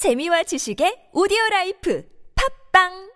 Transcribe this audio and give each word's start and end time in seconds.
재미와 0.00 0.43
지식의 0.43 1.09
오디오 1.13 1.37
라이프 1.51 2.03
팝빵 2.73 3.11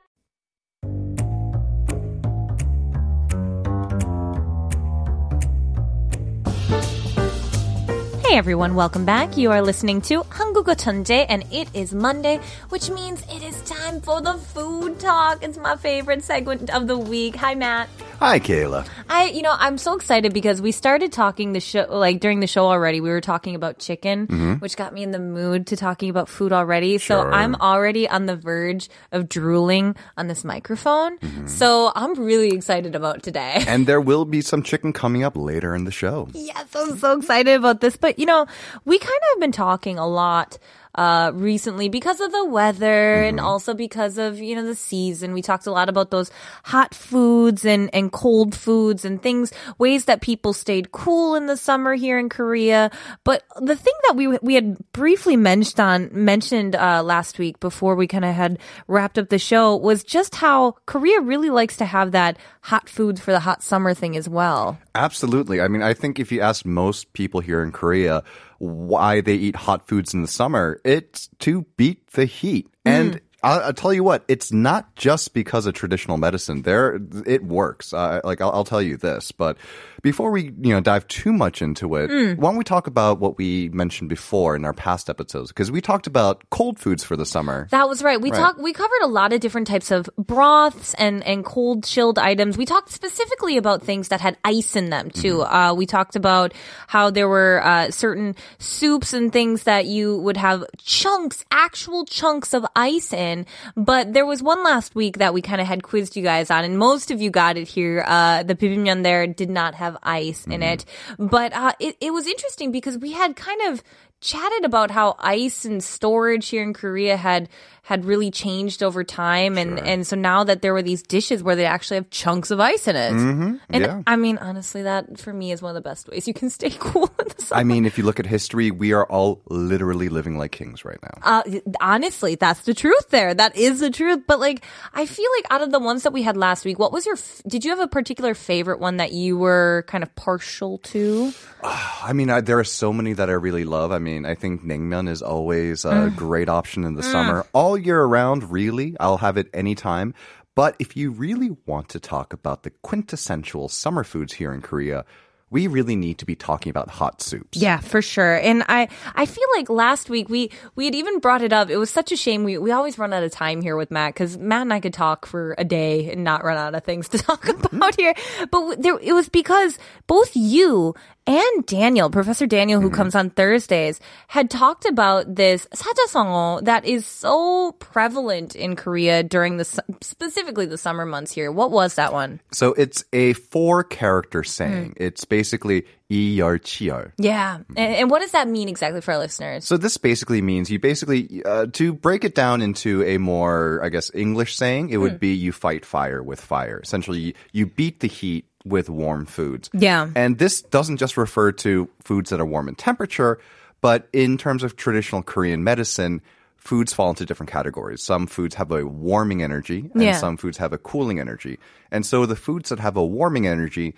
Hey 8.25 8.37
everyone, 8.37 8.75
welcome 8.75 9.05
back. 9.05 9.37
You 9.37 9.51
are 9.51 9.61
listening 9.61 10.01
to 10.09 10.23
한국어 10.29 10.73
천재 10.75 11.25
and 11.29 11.45
it 11.51 11.69
is 11.73 11.93
Monday, 11.93 12.39
which 12.69 12.89
means 12.89 13.21
it 13.29 13.41
is 13.41 13.55
time 13.63 14.01
for 14.01 14.19
the 14.21 14.33
food 14.37 14.99
talk. 14.99 15.41
It's 15.41 15.57
my 15.57 15.75
favorite 15.77 16.23
segment 16.23 16.69
of 16.69 16.87
the 16.87 16.97
week. 16.97 17.35
Hi 17.37 17.55
Matt. 17.55 17.87
Hi, 18.19 18.39
Kayla. 18.39 18.85
I, 19.09 19.25
you 19.25 19.41
know, 19.41 19.55
I'm 19.57 19.77
so 19.77 19.95
excited 19.95 20.33
because 20.33 20.61
we 20.61 20.71
started 20.71 21.11
talking 21.11 21.53
the 21.53 21.59
show, 21.59 21.85
like 21.89 22.19
during 22.19 22.39
the 22.39 22.47
show 22.47 22.67
already, 22.67 23.01
we 23.01 23.09
were 23.09 23.21
talking 23.21 23.55
about 23.55 23.79
chicken, 23.79 24.27
mm-hmm. 24.27 24.53
which 24.55 24.75
got 24.75 24.93
me 24.93 25.03
in 25.03 25.11
the 25.11 25.19
mood 25.19 25.67
to 25.67 25.77
talking 25.77 26.09
about 26.09 26.29
food 26.29 26.51
already. 26.51 26.97
So 26.97 27.21
I'm 27.21 27.55
already 27.55 28.07
on 28.09 28.25
the 28.25 28.35
verge 28.35 28.89
of 29.11 29.29
drooling 29.29 29.95
on 30.17 30.27
this 30.27 30.43
microphone. 30.43 31.17
Mm-hmm. 31.19 31.47
So 31.47 31.91
I'm 31.95 32.13
really 32.15 32.49
excited 32.49 32.95
about 32.95 33.23
today. 33.23 33.63
And 33.75 33.87
there 33.87 33.99
will 33.99 34.23
be 34.23 34.39
some 34.39 34.63
chicken 34.63 34.93
coming 34.93 35.23
up 35.23 35.35
later 35.35 35.75
in 35.75 35.83
the 35.83 35.91
show. 35.91 36.29
Yes, 36.33 36.67
I'm 36.73 36.97
so 36.97 37.17
excited 37.17 37.55
about 37.55 37.81
this. 37.81 37.97
But 37.97 38.19
you 38.19 38.25
know, 38.25 38.45
we 38.85 38.97
kind 38.97 39.11
of 39.11 39.29
have 39.33 39.39
been 39.41 39.51
talking 39.51 39.99
a 39.99 40.07
lot 40.07 40.57
uh, 40.95 41.31
recently 41.33 41.89
because 41.89 42.19
of 42.19 42.31
the 42.31 42.45
weather 42.45 43.23
and 43.23 43.39
also 43.39 43.73
because 43.73 44.17
of 44.17 44.39
you 44.39 44.55
know 44.55 44.65
the 44.65 44.75
season. 44.75 45.33
We 45.33 45.41
talked 45.41 45.67
a 45.67 45.71
lot 45.71 45.89
about 45.89 46.11
those 46.11 46.31
hot 46.63 46.95
foods 46.95 47.65
and 47.65 47.93
and 47.93 48.11
cold 48.11 48.55
foods 48.55 49.05
and 49.05 49.21
things, 49.21 49.51
ways 49.77 50.05
that 50.05 50.21
people 50.21 50.53
stayed 50.53 50.91
cool 50.91 51.35
in 51.35 51.45
the 51.45 51.57
summer 51.57 51.93
here 51.93 52.17
in 52.17 52.29
Korea. 52.29 52.91
But 53.23 53.43
the 53.59 53.75
thing 53.75 53.93
that 54.07 54.15
we 54.15 54.37
we 54.39 54.55
had 54.55 54.77
briefly 54.93 55.35
mentioned 55.35 55.79
on 55.79 56.09
mentioned 56.11 56.75
uh, 56.75 57.03
last 57.03 57.39
week 57.39 57.59
before 57.59 57.95
we 57.95 58.07
kind 58.07 58.25
of 58.25 58.33
had 58.33 58.59
wrapped 58.87 59.17
up 59.17 59.29
the 59.29 59.39
show 59.39 59.75
was 59.75 60.03
just 60.03 60.35
how 60.35 60.71
Korea 60.85 61.21
really 61.21 61.49
likes 61.49 61.77
to 61.77 61.85
have 61.85 62.11
that 62.11 62.37
hot 62.61 62.89
foods 62.89 63.21
for 63.21 63.31
the 63.31 63.39
hot 63.39 63.63
summer 63.63 63.93
thing 63.93 64.15
as 64.17 64.27
well. 64.27 64.77
Absolutely. 64.95 65.61
I 65.61 65.67
mean, 65.67 65.81
I 65.81 65.93
think 65.93 66.19
if 66.19 66.31
you 66.31 66.41
ask 66.41 66.65
most 66.65 67.13
people 67.13 67.41
here 67.41 67.61
in 67.61 67.71
Korea 67.71 68.23
why 68.57 69.21
they 69.21 69.35
eat 69.35 69.55
hot 69.55 69.87
foods 69.87 70.13
in 70.13 70.21
the 70.21 70.27
summer, 70.27 70.79
it's 70.83 71.29
to 71.39 71.63
beat 71.77 72.07
the 72.07 72.25
heat. 72.25 72.69
And 72.85 73.15
mm. 73.15 73.19
I'll, 73.45 73.59
I'll 73.65 73.73
tell 73.73 73.93
you 73.93 74.03
what, 74.03 74.25
it's 74.27 74.51
not 74.51 74.95
just 74.95 75.33
because 75.33 75.65
of 75.67 75.73
traditional 75.75 76.17
medicine. 76.17 76.63
There, 76.63 76.99
it 77.25 77.43
works. 77.43 77.93
Uh, 77.93 78.19
like 78.23 78.41
I'll, 78.41 78.51
I'll 78.51 78.63
tell 78.63 78.81
you 78.81 78.97
this, 78.97 79.31
but 79.31 79.57
before 80.01 80.31
we 80.31 80.43
you 80.61 80.73
know 80.73 80.81
dive 80.81 81.07
too 81.07 81.31
much 81.33 81.61
into 81.61 81.95
it, 81.95 82.37
why 82.37 82.49
don't 82.49 82.57
we 82.57 82.63
talk 82.63 82.87
about 82.87 83.19
what 83.19 83.37
we 83.37 83.69
mentioned 83.69 84.09
before 84.09 84.55
in 84.55 84.65
our 84.65 84.73
past 84.73 85.09
episodes? 85.09 85.49
Because 85.49 85.71
we 85.71 85.81
talked 85.81 86.07
about 86.07 86.43
cold 86.49 86.79
foods 86.79 87.03
for 87.03 87.15
the 87.15 87.25
summer. 87.25 87.67
That 87.71 87.87
was 87.87 88.03
right. 88.03 88.19
We 88.21 88.31
Right. 88.31 88.37
talked. 88.39 88.59
We 88.59 88.73
covered 88.73 89.01
a 89.03 89.07
lot 89.07 89.31
of 89.33 89.39
different 89.41 89.67
types 89.67 89.91
of 89.91 90.09
broths 90.17 90.93
and 90.95 91.23
and 91.23 91.45
cold 91.45 91.83
chilled 91.83 92.17
items. 92.19 92.57
We 92.57 92.65
talked 92.65 92.91
specifically 92.91 93.57
about 93.57 93.83
things 93.83 94.07
that 94.09 94.21
had 94.21 94.37
ice 94.43 94.75
in 94.75 94.89
them 94.89 95.09
too. 95.11 95.41
Uh, 95.43 95.73
we 95.75 95.85
talked 95.85 96.15
about 96.15 96.53
how 96.87 97.09
there 97.11 97.27
were 97.27 97.61
uh, 97.63 97.91
certain 97.91 98.35
soups 98.59 99.13
and 99.13 99.31
things 99.31 99.63
that 99.63 99.85
you 99.85 100.17
would 100.17 100.37
have 100.37 100.63
chunks, 100.77 101.43
actual 101.51 102.05
chunks 102.05 102.53
of 102.53 102.65
ice 102.75 103.11
in. 103.13 103.34
But 103.75 104.13
there 104.13 104.25
was 104.25 104.41
one 104.41 104.63
last 104.63 104.95
week 104.95 105.17
that 105.17 105.33
we 105.33 105.41
kind 105.41 105.59
of 105.59 105.67
had 105.67 105.83
quizzed 105.83 106.15
you 106.15 106.23
guys 106.23 106.49
on, 106.49 106.63
and 106.63 106.77
most 106.77 107.11
of 107.11 107.21
you 107.21 107.29
got 107.29 107.57
it 107.57 107.67
here. 107.67 108.05
Uh, 108.07 108.43
the 108.43 108.55
bibimbap 108.55 108.85
there 109.03 109.25
did 109.27 109.49
not 109.49 109.75
have 109.75 109.97
ice 110.03 110.45
in 110.45 110.61
it, 110.61 110.85
but 111.17 111.53
uh, 111.53 111.73
it 111.79 111.97
it 111.99 112.11
was 112.13 112.27
interesting 112.27 112.71
because 112.71 112.97
we 112.97 113.11
had 113.11 113.35
kind 113.35 113.61
of 113.69 113.83
chatted 114.21 114.65
about 114.65 114.91
how 114.91 115.15
ice 115.19 115.65
and 115.65 115.83
storage 115.83 116.49
here 116.49 116.63
in 116.63 116.73
Korea 116.73 117.17
had 117.17 117.49
had 117.83 118.03
really 118.05 118.31
changed 118.31 118.81
over 118.81 119.03
time 119.03 119.59
and 119.59 119.77
and 119.79 120.07
so 120.07 120.15
now 120.15 120.43
that 120.43 120.63
there 120.63 120.73
were 120.73 120.81
these 120.81 121.03
dishes 121.03 121.43
where 121.43 121.55
they 121.55 121.65
actually 121.65 121.95
have 121.95 122.09
chunks 122.09 122.49
of 122.49 122.59
ice 122.59 122.87
in 122.87 122.95
it. 122.95 123.13
Mm-hmm. 123.13 123.55
And 123.69 123.83
yeah. 123.83 124.01
I 124.07 124.15
mean 124.15 124.39
honestly 124.39 124.81
that 124.81 125.19
for 125.19 125.31
me 125.31 125.51
is 125.51 125.61
one 125.61 125.69
of 125.69 125.75
the 125.75 125.87
best 125.87 126.07
ways 126.07 126.27
you 126.27 126.33
can 126.33 126.49
stay 126.49 126.69
cool 126.79 127.11
in 127.19 127.27
the 127.27 127.43
summer. 127.43 127.59
I 127.59 127.63
mean, 127.63 127.85
if 127.85 127.97
you 127.97 128.03
look 128.03 128.19
at 128.19 128.25
history, 128.25 128.71
we 128.71 128.93
are 128.93 129.05
all 129.05 129.41
literally 129.49 130.09
living 130.09 130.37
like 130.37 130.51
kings 130.51 130.83
right 130.83 130.97
now. 131.01 131.19
uh, 131.23 131.43
honestly, 131.79 132.35
that's 132.35 132.61
the 132.61 132.73
truth 132.73 133.09
there. 133.09 133.33
That 133.33 133.55
is 133.55 133.79
the 133.79 133.91
truth. 133.91 134.23
But 134.27 134.39
like, 134.39 134.65
I 134.93 135.05
feel 135.05 135.29
like 135.37 135.45
out 135.51 135.61
of 135.61 135.71
the 135.71 135.79
ones 135.79 136.03
that 136.03 136.13
we 136.13 136.23
had 136.23 136.37
last 136.37 136.65
week, 136.65 136.79
what 136.79 136.91
was 136.91 137.05
your, 137.05 137.15
f- 137.15 137.41
did 137.47 137.63
you 137.63 137.71
have 137.71 137.79
a 137.79 137.87
particular 137.87 138.33
favorite 138.33 138.79
one 138.79 138.97
that 138.97 139.11
you 139.11 139.37
were 139.37 139.85
kind 139.87 140.03
of 140.03 140.13
partial 140.15 140.79
to? 140.79 141.31
I 141.63 142.13
mean, 142.13 142.29
I, 142.29 142.41
there 142.41 142.59
are 142.59 142.63
so 142.63 142.91
many 142.91 143.13
that 143.13 143.29
I 143.29 143.33
really 143.33 143.65
love. 143.65 143.91
I 143.91 143.99
mean, 143.99 144.04
I 144.05 144.07
mean, 144.07 144.25
I 144.27 144.35
think 144.35 144.61
naengmyeon 144.63 145.09
is 145.09 145.23
always 145.23 145.83
a 145.83 145.89
Mm. 145.89 146.15
great 146.15 146.47
option 146.47 146.83
in 146.83 146.93
the 146.93 147.01
summer, 147.01 147.43
all 147.53 147.75
year 147.75 147.99
around. 148.03 148.51
Really, 148.51 148.95
I'll 148.99 149.17
have 149.17 149.35
it 149.35 149.49
anytime. 149.51 150.13
But 150.53 150.75
if 150.77 150.95
you 150.95 151.09
really 151.09 151.57
want 151.65 151.89
to 151.89 151.99
talk 151.99 152.31
about 152.31 152.61
the 152.61 152.69
quintessential 152.83 153.67
summer 153.67 154.03
foods 154.03 154.33
here 154.33 154.53
in 154.53 154.61
Korea, 154.61 155.05
we 155.49 155.65
really 155.67 155.95
need 155.95 156.17
to 156.19 156.25
be 156.25 156.35
talking 156.35 156.69
about 156.69 156.89
hot 156.89 157.21
soups. 157.21 157.57
Yeah, 157.57 157.79
for 157.79 158.01
sure. 158.01 158.35
And 158.35 158.63
I, 158.67 158.89
I 159.15 159.25
feel 159.25 159.43
like 159.57 159.69
last 159.69 160.09
week 160.09 160.29
we, 160.29 160.51
we 160.75 160.85
had 160.85 160.95
even 160.95 161.19
brought 161.19 161.41
it 161.41 161.51
up. 161.53 161.69
It 161.69 161.77
was 161.77 161.89
such 161.89 162.11
a 162.11 162.15
shame. 162.15 162.43
We, 162.43 162.57
we 162.57 162.71
always 162.71 162.97
run 162.97 163.11
out 163.13 163.23
of 163.23 163.31
time 163.31 163.61
here 163.61 163.75
with 163.75 163.89
Matt 163.91 164.13
because 164.13 164.37
Matt 164.37 164.61
and 164.61 164.73
I 164.73 164.79
could 164.79 164.93
talk 164.93 165.25
for 165.25 165.55
a 165.57 165.63
day 165.63 166.11
and 166.11 166.23
not 166.23 166.43
run 166.43 166.57
out 166.57 166.75
of 166.75 166.83
things 166.83 167.09
to 167.09 167.17
talk 167.29 167.47
about 167.47 167.95
here. 167.95 168.13
But 168.51 168.81
there, 168.81 168.97
it 169.01 169.13
was 169.13 169.29
because 169.29 169.77
both 170.07 170.35
you 170.35 170.93
and 171.26 171.66
Daniel, 171.66 172.10
Professor 172.10 172.46
Daniel, 172.46 172.80
who 172.80 172.90
comes 172.90 173.14
on 173.14 173.30
Thursdays, 173.30 174.00
had 174.26 174.50
talked 174.50 174.84
about 174.84 175.32
this 175.36 175.68
사자성어 175.72 176.64
that 176.64 176.84
is 176.84 177.06
so 177.06 177.72
prevalent 177.78 178.56
in 178.56 178.74
Korea 178.74 179.22
during 179.22 179.58
the, 179.58 179.64
su- 179.64 179.82
specifically 180.00 180.66
the 180.66 180.78
summer 180.78 181.04
months 181.04 181.30
here. 181.30 181.52
What 181.52 181.70
was 181.70 181.94
that 181.96 182.12
one? 182.12 182.40
So 182.52 182.72
it's 182.72 183.04
a 183.12 183.34
four 183.34 183.84
character 183.84 184.42
Mm. 184.42 184.46
saying. 184.46 184.94
It's 184.96 185.24
basically 185.24 185.84
이열치열. 186.10 187.12
Yeah. 187.18 187.58
And, 187.76 187.94
and 187.94 188.10
what 188.10 188.20
does 188.20 188.32
that 188.32 188.48
mean 188.48 188.68
exactly 188.68 189.00
for 189.00 189.12
our 189.12 189.18
listeners? 189.18 189.64
So 189.66 189.76
this 189.76 189.96
basically 189.98 190.42
means 190.42 190.70
you 190.70 190.78
basically 190.80 191.42
uh, 191.44 191.66
to 191.74 191.92
break 191.92 192.24
it 192.24 192.34
down 192.34 192.62
into 192.62 193.04
a 193.04 193.18
more, 193.18 193.80
I 193.84 193.88
guess, 193.90 194.10
English 194.14 194.56
saying, 194.56 194.90
it 194.90 194.96
would 194.96 195.20
be 195.20 195.34
you 195.34 195.52
fight 195.52 195.84
fire 195.84 196.22
with 196.22 196.40
fire. 196.40 196.80
Essentially, 196.82 197.18
you, 197.20 197.32
you 197.52 197.66
beat 197.66 198.00
the 198.00 198.08
heat 198.08 198.46
with 198.65 198.89
warm 198.89 199.25
foods. 199.25 199.69
Yeah. 199.73 200.09
And 200.15 200.37
this 200.37 200.61
doesn't 200.61 200.97
just 200.97 201.15
refer 201.17 201.51
to 201.53 201.87
foods 202.03 202.31
that 202.31 202.39
are 202.41 202.45
warm 202.45 202.67
in 202.67 202.75
temperature, 202.75 203.39
but 203.81 204.07
in 204.11 204.37
terms 204.37 204.63
of 204.63 204.75
traditional 204.75 205.21
Korean 205.21 205.63
medicine, 205.63 206.21
foods 206.57 206.93
fall 206.93 207.09
into 207.09 207.25
different 207.25 207.51
categories. 207.51 208.01
Some 208.03 208.25
foods 208.25 208.55
have 208.55 208.71
a 208.71 208.85
warming 208.85 209.43
energy, 209.43 209.89
and 209.93 210.01
Yeah. 210.01 210.17
some 210.17 210.35
foods 210.35 210.57
have 210.57 210.73
a 210.73 210.79
cooling 210.79 211.19
energy. 211.19 211.59
And 211.91 212.03
so 212.05 212.25
the 212.25 212.35
foods 212.35 212.69
that 212.69 212.79
have 212.79 212.97
a 212.97 213.05
warming 213.05 213.45
energy, 213.45 213.93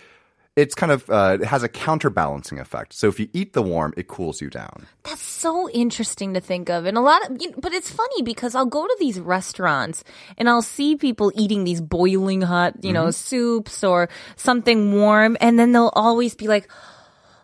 it's 0.57 0.75
kind 0.75 0.93
of 0.93 1.09
uh, 1.09 1.39
it 1.41 1.47
has 1.47 1.63
a 1.63 1.69
counterbalancing 1.69 2.59
effect. 2.59 2.93
So 2.93 3.09
if 3.09 3.19
you 3.19 3.29
eat 3.33 3.55
the 3.55 3.63
warm, 3.63 3.95
it 3.97 4.07
cools 4.07 4.43
you 4.43 4.51
down. 4.51 4.87
That's 5.05 5.23
so 5.23 5.71
interesting 5.71 6.35
to 6.35 6.41
think 6.41 6.69
of. 6.69 6.85
And 6.85 6.99
a 6.99 7.01
lot 7.01 7.25
of, 7.29 7.41
you 7.41 7.51
know, 7.51 7.57
but 7.59 7.73
it's 7.73 7.91
funny 7.91 8.23
because 8.23 8.55
I'll 8.55 8.67
go 8.67 8.87
to 8.87 8.97
these 8.99 9.19
restaurants 9.19 10.05
and 10.37 10.51
I'll 10.51 10.63
see 10.63 10.97
people 10.97 11.33
eating 11.35 11.65
these 11.65 11.81
boiling 11.81 12.43
hot, 12.43 12.85
you 12.85 12.93
know, 12.93 13.11
soups 13.11 13.83
or 13.83 14.11
something 14.37 14.93
warm. 14.93 15.39
And 15.41 15.59
then 15.59 15.73
they'll 15.73 15.93
always 15.95 16.35
be 16.35 16.49
like, 16.49 16.69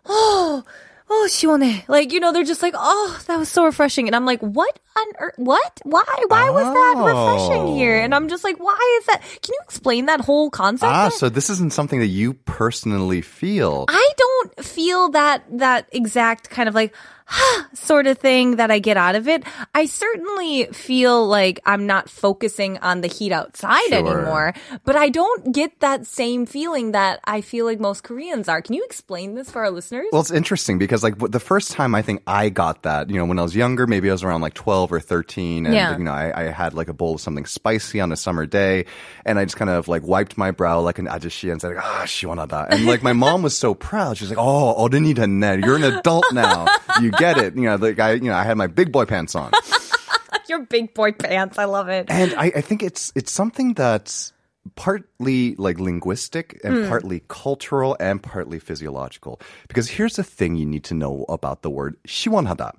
oh, 0.04 0.62
oh, 1.08 1.26
시원해. 1.30 1.88
Like, 1.88 2.12
you 2.12 2.20
know, 2.20 2.32
they're 2.32 2.44
just 2.44 2.62
like, 2.62 2.74
oh, 2.76 3.20
that 3.26 3.38
was 3.38 3.48
so 3.48 3.64
refreshing. 3.64 4.06
And 4.06 4.14
I'm 4.14 4.26
like, 4.26 4.40
what 4.40 4.78
on 4.97 5.07
earth? 5.19 5.33
What? 5.37 5.81
Why? 5.83 6.03
Why 6.27 6.49
was 6.49 6.63
that 6.65 7.03
refreshing 7.03 7.75
here? 7.75 7.97
And 7.99 8.13
I'm 8.13 8.27
just 8.29 8.43
like, 8.43 8.57
why 8.59 8.97
is 9.01 9.05
that? 9.07 9.21
Can 9.21 9.53
you 9.53 9.59
explain 9.63 10.05
that 10.07 10.21
whole 10.21 10.49
concept? 10.49 10.91
Ah, 10.91 11.09
so 11.09 11.29
this 11.29 11.49
isn't 11.49 11.73
something 11.73 11.99
that 11.99 12.07
you 12.07 12.33
personally 12.33 13.21
feel. 13.21 13.85
I 13.89 14.09
don't 14.17 14.63
feel 14.65 15.09
that 15.09 15.43
that 15.59 15.87
exact 15.91 16.49
kind 16.49 16.67
of 16.69 16.75
like 16.75 16.93
sort 17.73 18.05
of 18.05 18.17
thing 18.17 18.57
that 18.57 18.69
I 18.69 18.79
get 18.79 18.97
out 18.97 19.15
of 19.15 19.27
it. 19.27 19.43
I 19.73 19.85
certainly 19.85 20.65
feel 20.65 21.25
like 21.25 21.59
I'm 21.65 21.85
not 21.87 22.09
focusing 22.09 22.77
on 22.79 23.01
the 23.01 23.07
heat 23.07 23.31
outside 23.31 23.81
Sure. 23.87 23.97
anymore, 23.97 24.53
but 24.83 24.95
I 24.95 25.09
don't 25.09 25.53
get 25.53 25.79
that 25.79 26.05
same 26.05 26.45
feeling 26.45 26.91
that 26.91 27.19
I 27.23 27.41
feel 27.41 27.65
like 27.65 27.79
most 27.79 28.03
Koreans 28.03 28.49
are. 28.49 28.61
Can 28.61 28.75
you 28.75 28.83
explain 28.83 29.35
this 29.35 29.49
for 29.49 29.63
our 29.63 29.71
listeners? 29.71 30.07
Well, 30.11 30.21
it's 30.21 30.31
interesting 30.31 30.77
because 30.77 31.01
like 31.03 31.17
the 31.17 31.39
first 31.39 31.71
time 31.71 31.95
I 31.95 32.01
think 32.01 32.21
I 32.27 32.49
got 32.49 32.83
that, 32.83 33.09
you 33.09 33.15
know, 33.17 33.25
when 33.25 33.39
I 33.39 33.43
was 33.43 33.55
younger, 33.55 33.87
maybe 33.87 34.09
I 34.09 34.13
was 34.13 34.23
around 34.23 34.41
like 34.41 34.53
12 34.53 34.82
or 34.82 34.98
13 35.00 35.66
and 35.66 35.74
Yeah. 35.74 35.96
you 35.96 36.04
know, 36.04 36.10
I, 36.12 36.32
I 36.34 36.42
had 36.50 36.74
like 36.74 36.88
a 36.88 36.92
bowl 36.92 37.14
of 37.14 37.20
something 37.20 37.46
spicy 37.46 38.00
on 38.00 38.10
a 38.10 38.16
summer 38.16 38.46
day 38.46 38.86
and 39.24 39.38
I 39.38 39.44
just 39.44 39.56
kind 39.56 39.70
of 39.70 39.86
like 39.88 40.02
wiped 40.02 40.36
my 40.36 40.50
brow 40.50 40.80
like 40.80 40.98
an 40.98 41.06
ajashi 41.06 41.50
and 41.52 41.60
said, 41.60 41.76
ah, 41.78 42.02
시원하다. 42.04 42.66
And 42.70 42.86
like 42.86 43.02
my 43.02 43.12
mom 43.12 43.42
was 43.42 43.56
so 43.56 43.74
proud. 43.74 44.16
She 44.18 44.24
was 44.24 44.30
like, 44.30 44.38
oh, 44.40 44.74
어른이 44.78 45.14
됐네. 45.14 45.64
You're 45.64 45.76
an 45.76 45.84
adult 45.84 46.24
now. 46.32 46.66
You 47.00 47.10
get 47.12 47.38
it. 47.38 47.54
You 47.56 47.62
know, 47.62 47.76
like 47.76 47.98
I, 48.00 48.12
you 48.14 48.28
know, 48.30 48.34
I 48.34 48.44
had 48.44 48.56
my 48.56 48.66
big 48.66 48.90
boy 48.92 49.04
pants 49.04 49.34
on. 49.34 49.52
Your 50.48 50.64
big 50.64 50.94
boy 50.94 51.12
pants. 51.12 51.58
I 51.58 51.64
love 51.66 51.88
it. 51.88 52.06
And 52.08 52.34
I, 52.34 52.46
I 52.56 52.60
think 52.62 52.82
it's 52.82 53.12
it's 53.14 53.30
something 53.30 53.74
that's 53.74 54.32
partly 54.76 55.54
like 55.56 55.78
linguistic 55.80 56.60
and 56.64 56.88
partly 56.88 57.22
cultural 57.28 57.96
and 58.00 58.22
partly 58.22 58.58
physiological. 58.58 59.40
Because 59.68 59.88
here's 59.88 60.16
the 60.16 60.24
thing 60.24 60.56
you 60.56 60.66
need 60.66 60.84
to 60.84 60.94
know 60.94 61.24
about 61.28 61.62
the 61.62 61.70
word 61.70 61.96
시원하다. 62.06 62.72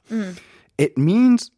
It 0.78 0.98
means 0.98 1.52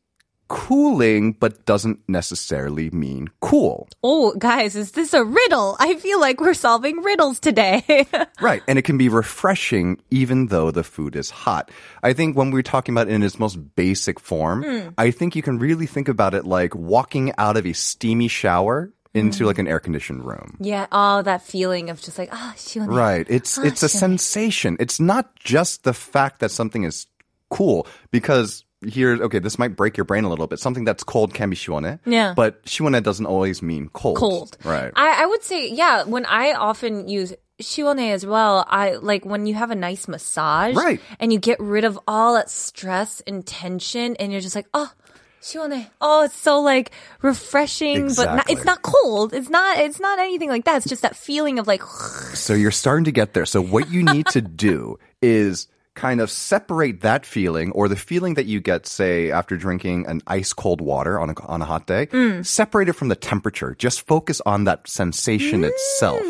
cooling, 0.48 1.32
but 1.32 1.64
doesn't 1.64 2.00
necessarily 2.08 2.90
mean 2.90 3.28
cool. 3.40 3.88
Oh, 4.02 4.34
guys, 4.38 4.76
is 4.76 4.92
this 4.92 5.12
a 5.12 5.24
riddle? 5.24 5.76
I 5.78 5.94
feel 5.96 6.20
like 6.20 6.40
we're 6.40 6.54
solving 6.54 7.02
riddles 7.02 7.40
today. 7.40 8.06
right. 8.40 8.62
And 8.68 8.78
it 8.78 8.82
can 8.82 8.98
be 8.98 9.08
refreshing 9.08 10.00
even 10.10 10.46
though 10.46 10.70
the 10.70 10.84
food 10.84 11.16
is 11.16 11.30
hot. 11.30 11.70
I 12.02 12.12
think 12.12 12.36
when 12.36 12.50
we're 12.50 12.62
talking 12.62 12.94
about 12.94 13.08
it 13.08 13.14
in 13.14 13.22
its 13.22 13.38
most 13.38 13.56
basic 13.74 14.20
form, 14.20 14.62
mm. 14.62 14.94
I 14.96 15.10
think 15.10 15.36
you 15.36 15.42
can 15.42 15.58
really 15.58 15.86
think 15.86 16.08
about 16.08 16.34
it 16.34 16.44
like 16.44 16.74
walking 16.74 17.32
out 17.38 17.56
of 17.56 17.66
a 17.66 17.72
steamy 17.72 18.28
shower 18.28 18.92
into 19.14 19.38
hmm. 19.38 19.46
like 19.46 19.58
an 19.58 19.66
air 19.66 19.80
conditioned 19.80 20.26
room. 20.26 20.58
Yeah, 20.60 20.86
oh, 20.92 21.22
that 21.22 21.40
feeling 21.40 21.88
of 21.88 22.02
just 22.02 22.18
like 22.18 22.28
ah, 22.32 22.54
oh, 22.54 22.84
Right. 22.84 23.26
It's 23.30 23.56
oh, 23.56 23.62
it's 23.62 23.82
a 23.82 23.88
sensation. 23.88 24.76
It's 24.78 25.00
not 25.00 25.34
just 25.36 25.84
the 25.84 25.94
fact 25.94 26.40
that 26.40 26.50
something 26.50 26.84
is 26.84 27.06
cool 27.48 27.86
because 28.10 28.65
here 28.85 29.13
okay, 29.23 29.39
this 29.39 29.59
might 29.59 29.75
break 29.75 29.97
your 29.97 30.05
brain 30.05 30.23
a 30.23 30.29
little 30.29 30.47
bit. 30.47 30.59
Something 30.59 30.85
that's 30.85 31.03
cold 31.03 31.33
can 31.33 31.49
be 31.49 31.55
시원해. 31.55 31.99
Yeah. 32.05 32.33
But 32.35 32.65
시원해 32.65 33.03
doesn't 33.03 33.25
always 33.25 33.61
mean 33.61 33.89
cold. 33.93 34.17
cold. 34.17 34.57
Right. 34.63 34.91
I, 34.95 35.23
I 35.23 35.25
would 35.25 35.43
say, 35.43 35.69
yeah, 35.69 36.03
when 36.03 36.25
I 36.25 36.53
often 36.53 37.07
use 37.07 37.33
시원해 37.61 38.11
as 38.11 38.25
well, 38.25 38.65
I 38.67 38.95
like 38.95 39.23
when 39.25 39.45
you 39.45 39.53
have 39.53 39.69
a 39.71 39.75
nice 39.75 40.07
massage. 40.07 40.75
Right. 40.75 40.99
And 41.19 41.31
you 41.31 41.39
get 41.39 41.59
rid 41.59 41.85
of 41.85 41.99
all 42.07 42.33
that 42.35 42.49
stress 42.49 43.21
and 43.27 43.45
tension 43.45 44.15
and 44.17 44.31
you're 44.31 44.41
just 44.41 44.55
like, 44.55 44.67
oh, 44.73 44.91
시원해. 45.41 45.87
Oh, 46.01 46.23
it's 46.25 46.35
so 46.35 46.61
like 46.61 46.91
refreshing, 47.21 48.07
but 48.15 48.25
not, 48.25 48.49
Exactly. 48.49 48.55
it's 48.55 48.65
not 48.65 48.81
cold. 48.81 49.33
It's 49.33 49.49
not, 49.49 49.77
it's 49.77 49.99
not 49.99 50.17
anything 50.19 50.49
like 50.49 50.65
that. 50.65 50.77
It's 50.77 50.89
just 50.89 51.03
that 51.03 51.15
feeling 51.15 51.59
of 51.59 51.67
like, 51.67 51.83
So 52.33 52.53
you're 52.53 52.71
starting 52.71 53.05
to 53.05 53.11
get 53.11 53.33
there. 53.33 53.45
So 53.45 53.61
what 53.61 53.89
you 53.91 54.01
need 54.01 54.25
to 54.33 54.41
do 54.41 54.97
is 55.21 55.67
kind 55.96 56.20
of 56.20 56.30
separate 56.30 57.00
that 57.00 57.26
feeling 57.26 57.72
or 57.72 57.88
the 57.88 57.96
feeling 57.96 58.34
that 58.34 58.46
you 58.46 58.60
get, 58.60 58.86
say, 58.86 59.32
after 59.32 59.56
drinking 59.56 60.06
an 60.06 60.20
ice 60.26 60.52
cold 60.52 60.80
water 60.80 61.18
on 61.18 61.30
a, 61.30 61.46
on 61.46 61.62
a 61.62 61.64
hot 61.64 61.86
day, 61.86 62.06
mm. 62.06 62.46
separate 62.46 62.88
it 62.88 62.92
from 62.92 63.08
the 63.08 63.16
temperature. 63.16 63.74
Just 63.74 64.06
focus 64.06 64.40
on 64.46 64.64
that 64.64 64.86
sensation 64.86 65.62
mm. 65.62 65.70
itself. 65.70 66.22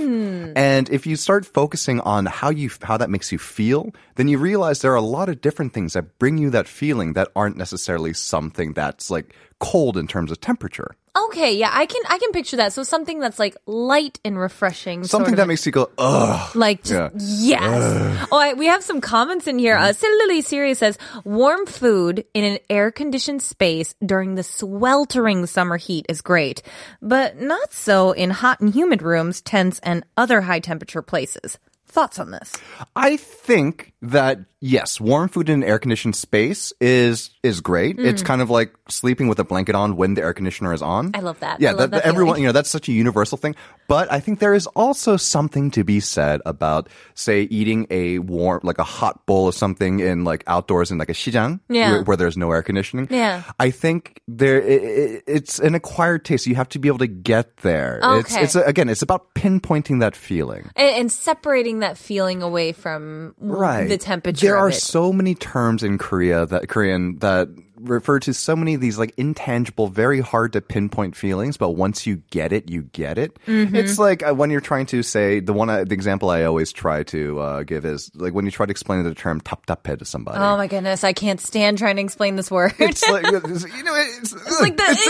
And 0.57 0.89
if 0.89 1.07
you 1.07 1.17
start 1.17 1.45
focusing 1.45 2.01
on 2.01 2.25
how 2.25 2.51
you, 2.51 2.71
how 2.81 2.97
that 2.97 3.11
makes 3.11 3.31
you 3.33 3.39
feel, 3.39 3.91
then 4.15 4.29
you 4.29 4.39
realize 4.39 4.81
there 4.81 4.93
are 4.93 4.95
a 4.95 5.03
lot 5.03 5.29
of 5.29 5.43
different 5.43 5.75
things 5.75 5.93
that 5.93 6.19
bring 6.19 6.39
you 6.39 6.49
that 6.51 6.69
feeling 6.69 7.13
that 7.13 7.29
aren't 7.37 7.59
necessarily 7.59 8.15
something 8.15 8.73
that's 8.73 9.11
like 9.11 9.35
cold 9.59 9.97
in 9.97 10.07
terms 10.07 10.31
of 10.31 10.41
temperature. 10.41 10.97
okay, 11.29 11.57
yeah, 11.57 11.71
I 11.73 11.87
can, 11.87 12.03
I 12.11 12.19
can 12.19 12.31
picture 12.33 12.59
that. 12.59 12.75
So 12.75 12.83
something 12.83 13.21
that's 13.21 13.39
like 13.39 13.57
light 13.67 14.21
and 14.23 14.39
refreshing. 14.39 15.01
sort 15.03 15.11
Something 15.11 15.33
of 15.33 15.39
that 15.39 15.49
makes 15.49 15.65
you 15.65 15.73
go, 15.73 15.91
ugh. 15.97 16.55
Like, 16.55 16.85
just, 16.85 17.15
Yeah. 17.17 17.61
yes. 17.63 18.29
oh, 18.31 18.39
I, 18.39 18.53
we 18.53 18.67
have 18.67 18.85
some 18.85 19.01
comments 19.01 19.47
in 19.47 19.59
here. 19.59 19.77
Uh, 19.77 19.95
Lily 20.03 20.43
Siri 20.43 20.75
says, 20.75 20.99
warm 21.25 21.65
food 21.65 22.27
in 22.35 22.45
an 22.45 22.59
air 22.69 22.91
conditioned 22.91 23.41
space 23.43 23.95
during 24.05 24.35
the 24.35 24.43
sweltering 24.43 25.47
summer 25.47 25.79
heat 25.79 26.05
is 26.11 26.21
great, 26.21 26.63
but 27.01 27.41
not 27.41 27.73
so 27.73 28.13
in 28.13 28.29
hot 28.31 28.61
and 28.61 28.75
humid 28.75 29.01
rooms, 29.01 29.41
tents, 29.41 29.81
and 29.83 30.05
other 30.19 30.43
high 30.43 30.61
temperature 30.61 31.03
places. 31.03 31.59
Thoughts 31.89 32.19
on 32.19 32.31
this? 32.31 32.53
I 32.95 33.17
think 33.17 33.95
that 34.03 34.41
yes, 34.61 35.01
warm 35.01 35.29
food 35.31 35.49
in 35.49 35.63
an 35.63 35.69
air 35.69 35.79
conditioned 35.79 36.15
space 36.15 36.71
is 36.79 37.31
is 37.43 37.63
great. 37.63 37.99
It's 37.99 38.23
kind 38.23 38.43
of 38.43 38.51
like 38.51 38.75
sleeping 38.89 39.29
with 39.29 39.39
a 39.39 39.45
blanket 39.45 39.75
on 39.75 39.97
when 39.97 40.15
the 40.15 40.23
air 40.23 40.33
conditioner 40.33 40.73
is 40.73 40.83
on. 40.83 41.11
I 41.15 41.21
love 41.21 41.41
that. 41.41 41.61
Yeah, 41.61 41.73
love 41.73 41.91
that 41.91 42.05
everyone, 42.05 42.35
feeling. 42.35 42.43
you 42.43 42.49
know, 42.49 42.53
that's 42.53 42.71
such 42.71 42.89
a 42.89 42.93
universal 42.93 43.39
thing. 43.39 43.55
But 43.89 44.11
I 44.11 44.21
think 44.21 44.39
there 44.39 44.55
is 44.55 44.67
also 44.69 45.17
something 45.17 45.71
to 45.73 45.85
be 45.85 46.01
said 46.01 46.41
about, 46.47 46.89
say, 47.15 47.43
eating 47.43 47.87
a 47.91 48.19
warm, 48.21 48.61
like 48.63 48.79
a 48.79 48.85
hot 48.85 49.27
bowl 49.27 49.49
of 49.49 49.55
something 49.55 50.01
in 50.01 50.25
like 50.25 50.45
outdoors 50.47 50.91
in 50.91 50.99
like 50.99 51.09
a 51.09 51.15
shijang, 51.15 51.61
Yeah. 51.69 51.93
where, 51.93 52.03
where 52.03 52.17
there's 52.17 52.37
no 52.37 52.51
air 52.53 52.63
conditioning. 52.63 53.09
Yeah. 53.11 53.43
I 53.59 53.71
think 53.71 54.21
there, 54.29 54.63
i 54.63 54.67
i 54.67 55.23
it's 55.27 55.59
an 55.59 55.75
acquired 55.75 56.25
taste. 56.25 56.47
You 56.47 56.55
have 56.55 56.69
to 56.71 56.79
be 56.79 56.89
able 56.89 56.99
to 56.99 57.07
get 57.07 57.59
there. 57.59 58.01
It's, 58.03 58.33
Okay. 58.33 58.43
it's 58.43 58.55
again, 58.55 58.89
it's 58.89 59.03
about 59.03 59.35
pinpointing 59.35 60.01
that 60.01 60.17
feeling. 60.17 60.71
And, 60.77 60.97
and 60.97 61.13
separating 61.13 61.81
that 61.81 61.99
feeling 61.99 62.43
away 62.43 62.73
from 62.73 63.35
right. 63.39 63.89
the 63.89 63.99
temperature. 63.99 64.47
There 64.47 64.57
are 64.57 64.71
it. 64.71 64.75
so 64.75 65.13
many 65.13 65.35
terms 65.35 65.83
in 65.83 65.99
Korea 65.99 66.47
that 66.47 66.69
Korean 66.69 67.19
that 67.19 67.49
refer 67.81 68.19
to 68.21 68.33
so 68.33 68.57
many 68.57 68.75
of 68.75 68.81
these 68.81 68.99
like 68.99 69.13
intangible, 69.17 69.89
very 69.89 70.21
hard 70.21 70.53
to 70.55 70.61
pinpoint 70.61 71.17
feelings, 71.17 71.57
but 71.57 71.71
once 71.71 72.07
you 72.07 72.23
get 72.31 72.53
it, 72.53 72.71
you 72.71 72.83
get 72.93 73.19
it. 73.19 73.39
Mm-hmm. 73.47 73.75
It's 73.75 73.99
like 73.99 74.27
uh, 74.27 74.35
when 74.35 74.51
you're 74.51 74.61
trying 74.61 74.87
to 74.87 75.03
say 75.03 75.41
the 75.41 75.53
one, 75.53 75.69
uh, 75.69 75.85
the 75.85 75.95
example 75.95 76.31
I 76.31 76.45
always 76.45 76.73
try 76.73 77.03
to 77.05 77.41
uh, 77.41 77.63
give 77.65 77.85
is 77.85 78.11
like 78.15 78.33
when 78.35 78.45
you 78.45 78.51
try 78.51 78.67
to 78.67 78.71
explain 78.71 79.03
the 79.05 79.15
term 79.15 79.41
"답답해 79.41 79.99
to 79.99 80.05
somebody. 80.05 80.39
Oh 80.39 80.57
my 80.57 80.67
goodness, 80.67 81.05
I 81.05 81.13
can't 81.13 81.41
stand 81.41 81.79
trying 81.79 81.97
to 81.97 82.03
explain 82.03 82.37
this 82.37 82.51
word. 82.51 82.75
it's 82.79 83.07
like 83.09 83.25
you 83.27 83.33
know, 83.33 83.95
it's, 83.97 84.33
it's 84.33 84.61
like 84.61 84.77
the. 84.77 84.85
It's, 84.89 85.07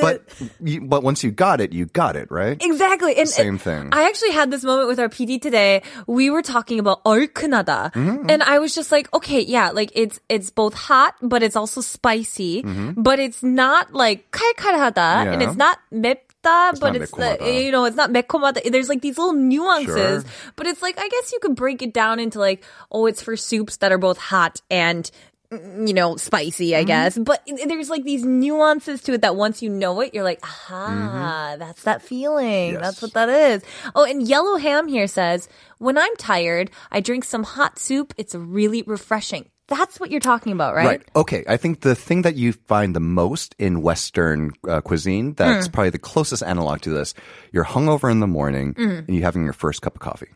but 0.00 0.22
you, 0.60 0.80
but 0.82 1.02
once 1.02 1.24
you 1.24 1.30
got 1.30 1.60
it, 1.60 1.72
you 1.72 1.86
got 1.86 2.16
it 2.16 2.30
right. 2.30 2.62
Exactly, 2.62 3.16
and 3.16 3.28
same 3.28 3.58
thing. 3.58 3.88
I 3.92 4.08
actually 4.08 4.32
had 4.32 4.50
this 4.50 4.64
moment 4.64 4.88
with 4.88 4.98
our 4.98 5.08
PD 5.08 5.40
today. 5.40 5.82
We 6.06 6.30
were 6.30 6.42
talking 6.42 6.78
about 6.78 7.02
얼큰하다, 7.04 7.92
mm-hmm. 7.92 8.26
and 8.28 8.42
I 8.42 8.58
was 8.58 8.74
just 8.74 8.92
like, 8.92 9.12
okay, 9.14 9.40
yeah, 9.40 9.70
like. 9.70 9.90
It, 9.94 10.03
it's 10.03 10.19
it's 10.27 10.49
both 10.51 10.73
hot, 10.75 11.15
but 11.21 11.43
it's 11.43 11.55
also 11.55 11.79
spicy, 11.79 12.63
but 12.97 13.19
it's 13.19 13.39
not 13.41 13.93
like 13.93 14.27
칼칼하다 14.31 14.97
and 14.99 15.29
Mm-hmm. 15.29 15.41
Yeah. 15.41 15.47
it's 15.47 15.57
not 15.57 15.77
맵다, 15.93 16.79
but 16.79 16.93
not 16.93 16.95
it's 16.97 17.11
the, 17.11 17.17
매콤하다. 17.39 17.63
you 17.63 17.71
know, 17.71 17.85
it's 17.85 17.95
not 17.95 18.11
매콤하다. 18.11 18.71
There's 18.71 18.89
like 18.89 19.01
these 19.01 19.17
little 19.17 19.33
nuances, 19.33 20.23
Sure. 20.23 20.31
but 20.55 20.67
it's 20.67 20.81
like 20.81 20.99
I 20.99 21.07
guess 21.07 21.31
you 21.31 21.39
could 21.39 21.55
break 21.55 21.81
it 21.81 21.93
down 21.93 22.19
into 22.19 22.39
like, 22.39 22.63
oh, 22.91 23.05
it's 23.07 23.21
for 23.23 23.35
soups 23.37 23.77
that 23.77 23.91
are 23.91 23.97
both 23.97 24.17
hot 24.17 24.61
and 24.69 25.09
mm, 25.51 25.87
you 25.87 25.93
know, 25.93 26.15
spicy, 26.15 26.75
I 26.75 26.79
Mm-hmm. 26.79 26.87
guess. 26.87 27.17
But 27.17 27.41
i- 27.49 27.65
there's 27.67 27.89
like 27.89 28.03
these 28.03 28.23
nuances 28.23 29.01
to 29.03 29.13
it 29.13 29.21
that 29.21 29.35
once 29.35 29.61
you 29.61 29.69
know 29.69 29.99
it, 30.01 30.13
you're 30.13 30.23
like, 30.23 30.39
aha, 30.43 31.55
that's 31.59 31.83
that 31.83 32.01
feeling. 32.01 32.75
That's 32.75 32.97
Mm-hmm. 32.99 32.99
Yes. 32.99 33.01
what 33.01 33.13
that 33.13 33.29
is. 33.29 33.59
Oh, 33.95 34.03
and 34.05 34.21
Yellow 34.27 34.57
Ham 34.57 34.87
here 34.87 35.07
says, 35.07 35.49
when 35.79 35.97
I'm 35.97 36.15
tired, 36.17 36.71
I 36.91 36.99
drink 37.01 37.23
some 37.23 37.43
hot 37.43 37.79
soup. 37.79 38.13
It's 38.17 38.35
really 38.35 38.83
refreshing. 38.83 39.49
That's 39.66 39.98
what 39.98 40.10
you're 40.10 40.20
talking 40.20 40.52
about, 40.52 40.74
right? 40.74 40.86
Right. 40.86 41.02
Okay. 41.16 41.42
I 41.48 41.56
think 41.56 41.80
the 41.80 41.94
thing 41.94 42.22
that 42.22 42.36
you 42.36 42.52
find 42.52 42.94
the 42.94 43.00
most 43.00 43.54
in 43.58 43.80
Western 43.80 44.52
uh, 44.68 44.80
cuisine 44.82 45.32
that's 45.34 45.68
probably 45.68 45.90
the 45.90 45.98
closest 45.98 46.42
analog 46.42 46.82
to 46.82 46.90
this. 46.90 47.14
You're 47.52 47.64
hungover 47.64 48.10
in 48.10 48.20
the 48.20 48.26
morning 48.26 48.74
Hmm. 48.76 48.90
and 49.06 49.08
you're 49.08 49.24
having 49.24 49.44
your 49.44 49.54
first 49.54 49.80
cup 49.82 49.94
of 49.94 50.00
coffee. 50.00 50.28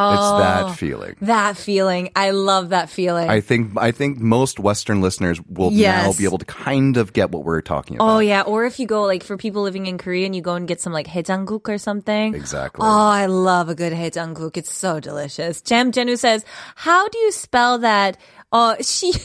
Ah, 0.00 0.14
it's 0.14 0.68
that 0.68 0.78
feeling. 0.78 1.16
That 1.22 1.56
feeling. 1.56 2.10
I 2.14 2.30
love 2.30 2.68
that 2.70 2.88
feeling. 2.88 3.28
I 3.28 3.40
think 3.40 3.72
I 3.76 3.90
think 3.90 4.18
most 4.20 4.60
Western 4.60 5.00
listeners 5.00 5.40
will 5.48 5.70
now 5.70 6.12
be 6.12 6.24
able 6.24 6.38
to 6.38 6.44
kind 6.44 6.96
of 6.96 7.12
get 7.12 7.30
what 7.30 7.44
we're 7.44 7.62
talking 7.62 7.96
about. 7.96 8.08
Oh 8.08 8.18
yeah, 8.20 8.42
or 8.42 8.64
if 8.64 8.78
you 8.78 8.86
go 8.86 9.02
like 9.02 9.24
for 9.24 9.36
people 9.36 9.62
living 9.62 9.86
in 9.86 9.98
Korea 9.98 10.26
and 10.26 10.36
you 10.36 10.42
go 10.42 10.54
and 10.54 10.68
get 10.68 10.80
some 10.80 10.92
like 10.92 11.06
haejangguk 11.06 11.68
or 11.68 11.78
something. 11.78 12.34
Exactly. 12.34 12.86
Oh, 12.86 13.08
I 13.08 13.26
love 13.26 13.68
a 13.68 13.74
good 13.74 13.92
haejangguk. 13.92 14.56
It's 14.56 14.72
so 14.72 15.00
delicious. 15.00 15.62
Jam 15.62 15.90
Jenu 15.90 16.16
says, 16.16 16.44
"How 16.76 17.08
do 17.08 17.18
you 17.18 17.32
spell 17.32 17.78
that?" 17.78 18.16
Uh, 18.52 18.76
she. 18.80 19.12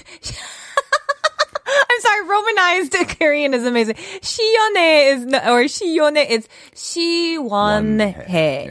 I'm 1.70 2.00
sorry, 2.00 2.28
Romanized 2.28 2.96
Korean 3.18 3.54
is 3.54 3.64
amazing. 3.64 3.94
시연해 3.94 5.14
is 5.14 5.26
no- 5.26 5.38
or 5.52 5.64
시연해 5.64 6.30
is 6.30 6.48
시원해. 6.74 8.26